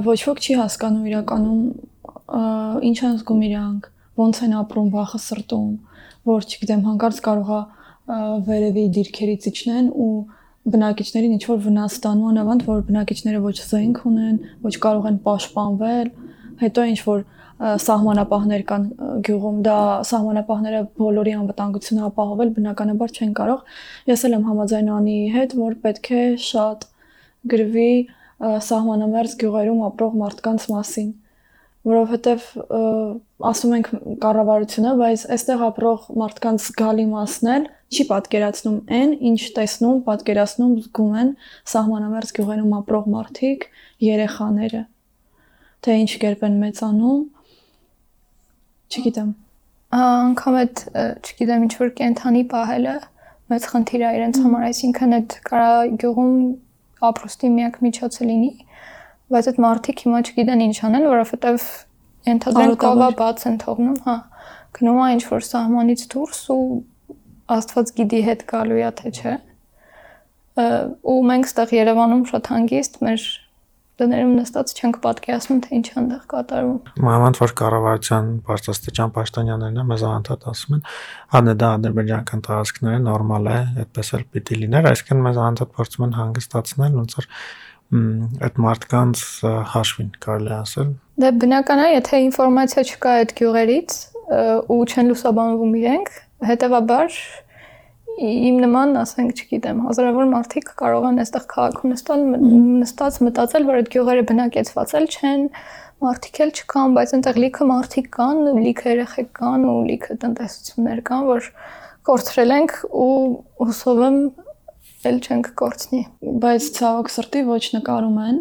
ոչ 0.08 0.18
ոք 0.28 0.42
չի 0.44 0.58
հասկանում 0.58 1.06
իրականում 1.08 1.62
ինչ 2.88 2.98
են 3.08 3.16
զգում 3.22 3.42
իրանք 3.48 3.88
ոնց 4.20 4.42
են 4.44 4.54
ապրում 4.58 4.92
վախը 4.92 5.20
սրտում 5.24 5.72
որ 6.28 6.48
չգիտեմ 6.48 6.84
հանկարծ 6.88 7.22
կարողա 7.24 7.60
վերևի 8.48 8.84
դիրքերից 8.98 9.48
իջնեն 9.48 9.88
ու 10.04 10.12
բնակիչներին 10.72 11.34
ինչ 11.38 11.44
որ 11.48 11.58
վնաս 11.64 11.96
ստանում 11.98 12.30
անավանդ, 12.32 12.62
որ 12.68 12.80
բնակիչները 12.88 13.40
ոչ 13.44 13.56
զենք 13.62 14.00
ունեն, 14.08 14.38
ոչ 14.64 14.72
կարող 14.84 15.08
են 15.08 15.18
պաշտպանվել, 15.24 16.08
հետո 16.62 16.84
ինչ 16.92 16.98
որ 17.08 17.22
սահմանապահներ 17.58 18.64
կան 18.68 18.84
գյուղում, 19.26 19.56
դա 19.66 19.78
սահմանապահները 20.08 20.82
բոլորի 21.00 21.32
անվտանգությունը 21.38 22.04
ապահովել 22.08 22.52
բնականաբար 22.58 23.14
չեն 23.18 23.32
կարող։ 23.38 23.78
Ես 24.12 24.26
էլ 24.28 24.36
եմ 24.38 24.44
համաձայն 24.48 24.90
անի 24.98 25.16
հետ, 25.34 25.56
որ 25.58 25.78
պետք 25.86 26.10
է 26.18 26.24
շատ 26.48 26.86
գրվի 27.54 27.92
սահմանամերձ 28.68 29.38
գյուղերում 29.42 29.80
ապրող 29.88 30.20
մարդկանց 30.22 30.68
մասին 30.74 31.10
որովհետև 31.88 32.46
ասում 33.48 33.74
ենք 33.78 33.88
կառավարությունը, 34.22 34.92
բայց 34.98 35.24
այստեղ 35.34 35.62
ապրող 35.68 36.06
մարդկանց 36.20 36.64
զգալի 36.68 37.06
մասն 37.12 37.50
էլ 37.54 37.66
չի 37.88 38.04
պատկերացնում 38.10 38.78
այն, 38.98 39.12
ինչ 39.30 39.40
տեսնում, 39.56 40.00
պատկերացնում, 40.08 40.72
զգում 40.82 41.14
են 41.22 41.30
սահմանամերձ 41.72 42.32
գյուղերում 42.38 42.74
ապրող 42.78 43.08
մարդիկ, 43.14 43.66
երեխաները։ 44.04 44.82
Թե 45.86 45.96
ինչ 46.02 46.12
կերպ 46.24 46.44
են 46.48 46.58
մեծանում, 46.66 47.22
չգիտեմ։ 48.88 49.30
Անկամ 49.98 50.56
այդ, 50.62 50.82
չգիտեմ, 51.24 51.66
ինչ 51.68 51.74
որ 51.80 51.92
կենթանի 51.98 52.42
պահելը 52.52 52.96
մեծ 53.48 53.66
խնդիր 53.72 54.04
է 54.04 54.08
իրենց 54.18 54.40
համար, 54.44 54.64
այսինքն 54.68 55.16
այդ 55.18 55.36
կարա 55.48 55.70
գյուղում 56.02 56.34
ապրոստի 57.08 57.50
միակ 57.54 57.78
միջոցը 57.86 58.28
լինի, 58.28 58.50
բայց 59.32 59.48
այդ 59.52 59.60
մարդիկ 59.64 60.02
հիմա 60.04 60.20
չգիտեն 60.28 60.64
ինչ 60.68 60.76
անեն, 60.88 61.06
որովհետև 61.08 61.66
ենթադրենք 62.28 62.80
կավա 62.84 63.08
բաց 63.18 63.44
են 63.48 63.58
թողնում, 63.64 63.98
հա։ 64.08 64.16
Գնում 64.78 65.00
է 65.00 65.08
ինչ 65.16 65.22
որ 65.32 65.44
սահմանից 65.48 66.04
դուրս 66.12 66.40
ու 66.52 66.62
Աստված 67.48 67.92
գիտի 67.96 68.18
հետ 68.28 68.42
գալու 68.50 68.80
է 68.84 68.88
թե 68.98 69.12
չէ։ 69.16 69.34
ու 71.08 71.20
մենք 71.28 71.48
ստեղ 71.48 71.70
Երևանում 71.78 72.24
շատ 72.28 72.50
հանգիստ 72.52 72.98
մեր 73.06 73.24
տներում 73.98 74.34
նստած 74.38 74.72
չենք 74.78 74.98
պատկերացնում 75.04 75.60
թե 75.64 75.70
ինչ 75.78 75.86
այնտեղ 75.98 76.24
կատարվում։ 76.32 76.78
Մանավանդ 77.08 77.40
որ 77.42 77.54
կառավարության 77.58 78.28
բարձրաստիճան 78.48 79.14
պաշտոնյաներն 79.18 79.88
մեզ 79.88 80.04
անդադ 80.08 80.46
ասում 80.52 80.76
են, 80.78 80.84
հա 81.34 81.40
դա 81.48 81.70
ադրբեջանական 81.78 82.44
տարածքները 82.48 83.00
նորմալ 83.08 83.48
է, 83.48 83.58
այդպես 83.84 84.12
էլ 84.18 84.24
պիտի 84.34 84.60
լիներ, 84.62 84.88
այսինքն 84.92 85.24
մեզ 85.28 85.40
անդադ 85.48 85.74
փորձում 85.78 86.06
են 86.08 86.14
հանգստացնել, 86.18 86.94
ոնց 86.98 87.18
որ 87.18 87.28
այդ 87.88 88.58
մարդկանց 88.60 89.20
հաշվին 89.72 90.08
կարելի 90.24 90.54
ասել։ 90.58 90.88
Դե 91.24 91.30
բնական 91.42 91.80
է, 91.80 91.86
եթե 91.94 92.18
ինֆորմացիա 92.28 92.82
չկա 92.84 93.14
այդ 93.18 93.32
գյուղերից 93.38 93.94
ու 94.68 94.82
չեն 94.92 95.08
լուսաբանվում 95.08 95.76
իրենք, 95.78 96.10
հետեւաբար 96.48 97.16
իմ 98.18 98.56
նման, 98.64 98.94
ասենք, 98.98 99.42
չգիտեմ, 99.42 99.82
հազարավոր 99.86 100.30
մարդիկ 100.32 100.70
կարող 100.80 101.04
են 101.08 101.22
այստեղ 101.22 101.44
քաղաքում 101.52 101.92
նստալ, 101.94 102.24
նստած 102.82 103.18
մտածել, 103.28 103.66
որ 103.68 103.78
այդ 103.78 103.90
գյուղերը 103.94 104.24
բնակեցված 104.30 104.94
էլ 104.98 105.06
չեն, 105.08 105.44
մարդիկ 106.02 106.40
էլ 106.44 106.52
չկան, 106.58 106.96
բայց 106.98 107.14
այնտեղ 107.18 107.40
լիքը 107.44 107.68
մարդիկ 107.68 108.10
կան, 108.18 108.42
լիքը 108.58 108.92
երեխեք 108.94 109.30
կան 109.38 109.64
ու 109.68 109.78
լիքը 109.88 110.18
տնտեսություններ 110.24 111.00
կան, 111.08 111.24
որ 111.28 111.48
կորցրել 112.08 112.54
ենք 112.58 112.76
ու 112.88 113.08
հուսով 113.62 114.04
եմ 114.08 114.20
էլ 115.08 115.18
չենք 115.22 115.50
կորցնի։ 115.62 116.00
Բայց 116.42 116.68
ցավոք 116.78 117.10
սրտի 117.14 117.42
ոչ 117.48 117.64
նկարում 117.78 118.22
են, 118.28 118.38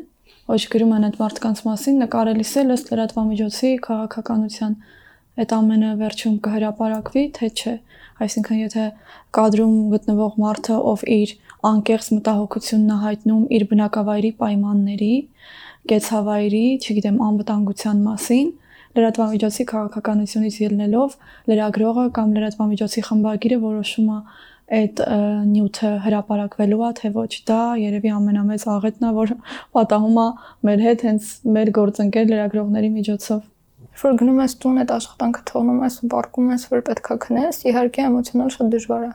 ոչ 0.47 0.61
գրում 0.73 0.93
են 0.97 1.07
այդ 1.07 1.17
մարդկանց 1.21 1.59
մասին, 1.67 1.99
նկարելիս 2.05 2.53
էլ 2.61 2.73
ըստ 2.77 2.93
լրատվամիջոցի 2.93 3.71
քաղաքականության 3.87 4.77
այդ 5.37 5.53
ամենը 5.57 5.89
վերջում 6.01 6.35
կհրապարակվի, 6.47 7.23
թե 7.37 7.49
չէ։ 7.57 7.73
Այսինքն 8.25 8.61
եթե 8.63 8.85
կադրում 9.37 9.75
գտնվող 9.93 10.37
մարդը, 10.41 10.77
ով 10.91 11.03
իր 11.17 11.33
անկեղծ 11.71 12.07
մտահոգությունն 12.17 12.93
է 12.93 12.97
հայտնում 13.03 13.43
իր 13.57 13.65
բնակավայրի 13.71 14.31
պայմանների, 14.41 15.13
կեցավայրի, 15.91 16.65
չգիտեմ, 16.81 17.19
անվտանգության 17.27 18.01
մասին, 18.07 18.47
լրատվամիջոցի 18.97 19.65
քաղաքականությունից 19.71 20.55
ելնելով 20.63 21.17
լրագրողը 21.51 22.05
կամ 22.17 22.31
լրատվամիջոցի 22.37 23.03
խմբագիրը 23.07 23.59
որոշում 23.67 24.07
է 24.13 24.19
այդ 24.77 25.01
նյութը 25.47 25.91
հրապարակվելու 26.07 26.81
է, 26.87 26.89
թե 26.97 27.11
ոչ 27.15 27.33
դա 27.47 27.59
երևի 27.83 28.11
ամենամեծ 28.17 28.65
աղետն 28.73 29.05
է, 29.07 29.11
որ 29.17 29.35
պատահում 29.77 30.17
է 30.23 30.27
մեր 30.67 30.83
հետ 30.87 31.05
հենց 31.07 31.29
մեր 31.57 31.71
գործընկեր 31.77 32.27
լրագրողների 32.33 32.89
միջոցով 32.97 33.45
որ 34.01 34.17
գնում 34.21 34.41
ես 34.43 34.55
տուն 34.63 34.81
այդ 34.83 34.93
աշխատանքը 34.97 35.43
թողնում 35.51 35.79
ես 35.87 35.97
ու 35.97 36.09
բարկում 36.13 36.51
ես 36.53 36.65
որ 36.71 36.83
պետքա 36.87 37.17
քնես 37.27 37.61
իհարկե 37.71 38.05
էմոցիոնալ 38.07 38.51
շատ 38.57 38.71
դժվար 38.77 39.05
է 39.07 39.11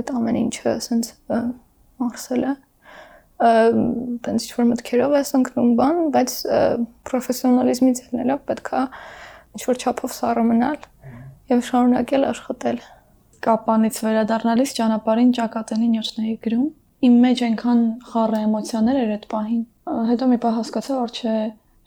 այդ 0.00 0.12
ամեն 0.20 0.38
ինչը 0.40 0.70
ասենց 0.70 1.10
մարսելը 2.00 2.54
տենց 3.40 4.46
ինչ 4.46 4.54
որ 4.60 4.70
մտքերով 4.70 5.18
ես 5.20 5.34
ընկնում 5.40 5.70
բան 5.80 6.00
բայց 6.16 6.38
պրոֆեսիոնալիզմից 7.10 8.02
ելնելով 8.10 8.40
պետքա 8.50 8.80
ինչ 9.56 9.62
որ 9.70 9.80
չափով 9.80 10.16
սառը 10.20 10.46
մնալ 10.50 10.80
եւ 11.50 11.62
շարունակել 11.70 12.26
աշխատել 12.30 12.82
կապանից 13.44 13.98
վերադառնալիս 14.04 14.72
ճանապարհին 14.76 15.30
ճակատենի 15.38 15.86
նյութն 15.94 16.24
էի 16.26 16.34
գրում։ 16.44 16.66
Իմ 17.08 17.14
մեջ 17.24 17.42
այնքան 17.46 17.80
խառը 18.10 18.40
էմոցիաներ 18.46 18.98
էր 19.00 19.12
այդ 19.14 19.24
պահին։ 19.30 19.62
Հետո 20.10 20.28
մի 20.30 20.38
պահ 20.42 20.58
հասկացա, 20.58 20.96
որ 21.00 21.14
չէ, 21.16 21.36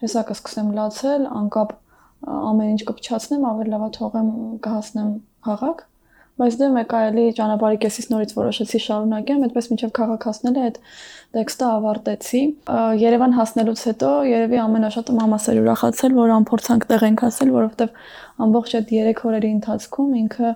հեսա 0.04 0.24
կսկսեմ 0.30 0.72
լացել, 0.80 1.28
անկապ 1.40 1.76
ամեն 2.24 2.76
ինչ 2.76 2.84
կփչացնեմ, 2.90 3.50
ավելի 3.54 3.74
լավա 3.74 3.90
թողեմ 3.98 4.30
կհասնեմ 4.68 5.10
հաղակ 5.50 5.84
բայց 6.34 6.56
դե 6.58 6.68
մեկ 6.74 6.94
այլի 6.98 7.24
ճանապարհի 7.38 7.78
կեսից 7.84 8.06
նորից 8.10 8.32
որոշեցի 8.34 8.80
շարունակեմ, 8.84 9.42
այդպես 9.46 9.68
մինչև 9.70 9.92
քաղաք 9.98 10.24
հասնել 10.30 10.56
այդ 10.64 10.80
տեքստը 11.38 11.68
ավարտեցի։ 11.74 12.42
Երևան 13.04 13.36
հասնելուց 13.38 13.84
հետո 13.90 14.10
երևի 14.30 14.60
ամենաշատը 14.64 15.18
մամաս 15.20 15.46
էր 15.54 15.60
ուրախացել, 15.62 16.16
որ 16.18 16.34
անփորձանք 16.34 16.88
տեղ 16.90 17.06
ենք 17.10 17.24
հասել, 17.28 17.54
որովհետև 17.54 18.02
ամբողջ 18.48 18.74
այդ 18.82 18.92
3 18.98 19.24
օրերի 19.30 19.52
ընթացքում 19.54 20.18
ինքը 20.24 20.54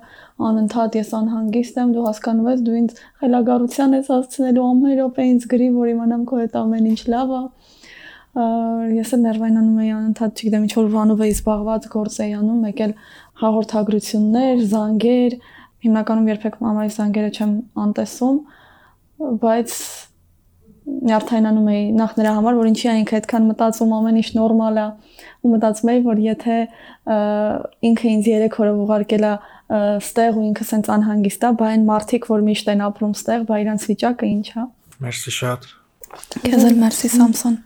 անընդհատ 0.47 0.97
ես 0.97 1.13
անհանգիստ 1.17 1.77
եմ, 1.77 1.93
դու 1.93 2.07
հասկանում 2.07 2.49
ես, 2.49 2.61
դու 2.65 2.77
ինձ 2.81 2.97
խելագարության 3.21 3.97
ես 3.97 4.11
հասցնելու 4.17 4.67
ամեն 4.67 4.97
րոպե 4.97 5.27
ինձ 5.37 5.47
գրի, 5.53 5.69
որ 5.77 5.93
իմանամ 5.93 6.25
քո 6.27 6.41
հետ 6.41 6.57
ամեն 6.57 6.89
ինչ 6.93 7.01
լավ 7.13 7.37
է 7.37 7.41
ես 8.37 9.13
էլ 9.17 9.21
ներվայնանում 9.23 9.77
էի 9.81 9.91
անընդհատ, 9.97 10.41
չգիտեմ, 10.41 10.65
ինչ 10.67 10.73
որ 10.77 10.89
բանով 10.93 11.21
էի 11.25 11.33
զբաղված, 11.37 11.87
գործ 11.93 12.17
էի 12.23 12.33
անում, 12.37 12.65
եկել 12.67 12.93
հաղորդագրություններ, 13.41 14.61
զանգեր, 14.73 15.37
հիմնականում 15.87 16.29
երբեք 16.33 16.59
մամայի 16.65 16.91
զանգերը 16.97 17.31
չեմ 17.37 17.55
անտեսում, 17.87 18.37
բայց 19.41 19.73
նյարդայնանում 20.87 21.67
էի 21.67 21.81
նախ 21.97 22.13
նրա 22.17 22.31
համար, 22.37 22.57
որ 22.57 22.67
ինչի 22.69 22.87
այնքը 22.93 23.17
այդքան 23.17 23.47
մտածում 23.47 23.93
ամեն 23.97 24.19
ինչ 24.21 24.29
նորմալ 24.37 24.77
է 24.77 24.85
ու 25.43 25.51
մտածում 25.51 25.91
էի, 25.93 26.01
որ 26.07 26.21
եթե 26.23 26.57
ինքը 27.89 28.07
ինձ 28.13 28.29
3 28.31 28.59
օրով 28.63 28.79
ուղարկել 28.85 29.27
է 29.27 29.33
ստեղ 29.67 30.39
ու 30.39 30.45
ինքը 30.47 30.67
սենց 30.71 30.91
անհանգիստ 30.95 31.43
է, 31.43 31.51
բա 31.59 31.71
այն 31.75 31.85
մարդիկ, 31.91 32.29
որ 32.31 32.45
միշտ 32.47 32.71
են 32.71 32.83
ապրում 32.87 33.15
ստեղ, 33.19 33.45
բա 33.51 33.61
իրանց 33.67 33.87
վիճակը 33.91 34.31
ինչ 34.37 34.47
է։ 34.47 34.67
Մերսի 35.03 35.33
շատ։ 35.41 35.71
Քեզ 36.47 36.67
էլ 36.71 36.79
մերսի 36.87 37.11
Սամսոն։ 37.17 37.57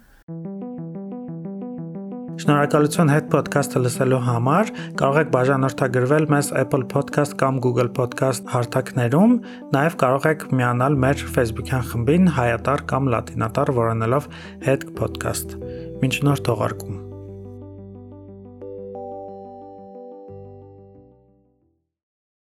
Շնորհակալություն 2.42 3.12
հետ 3.12 3.28
ոդքասթը 3.36 3.80
լսելու 3.84 4.20
համար։ 4.26 4.70
Կարող 4.98 5.20
եք 5.22 5.28
բաժանորդագրվել 5.36 6.26
մեզ 6.34 6.50
Apple 6.58 6.88
Podcast 6.90 7.36
կամ 7.38 7.60
Google 7.62 7.92
Podcast 8.00 8.50
հարթակներում, 8.50 9.36
նաև 9.76 10.00
կարող 10.02 10.26
եք 10.32 10.48
միանալ 10.58 10.98
մեր 11.06 11.22
Facebook-յան 11.38 11.86
խմբին 11.92 12.34
հայատար 12.40 12.86
կամ 12.96 13.14
լատինատար 13.14 13.74
որոնելով 13.78 14.28
հետ 14.66 14.90
podcast։ 14.98 15.56
Մինչ 16.02 16.16
նոր 16.32 16.46
թողարկում։ 16.50 17.01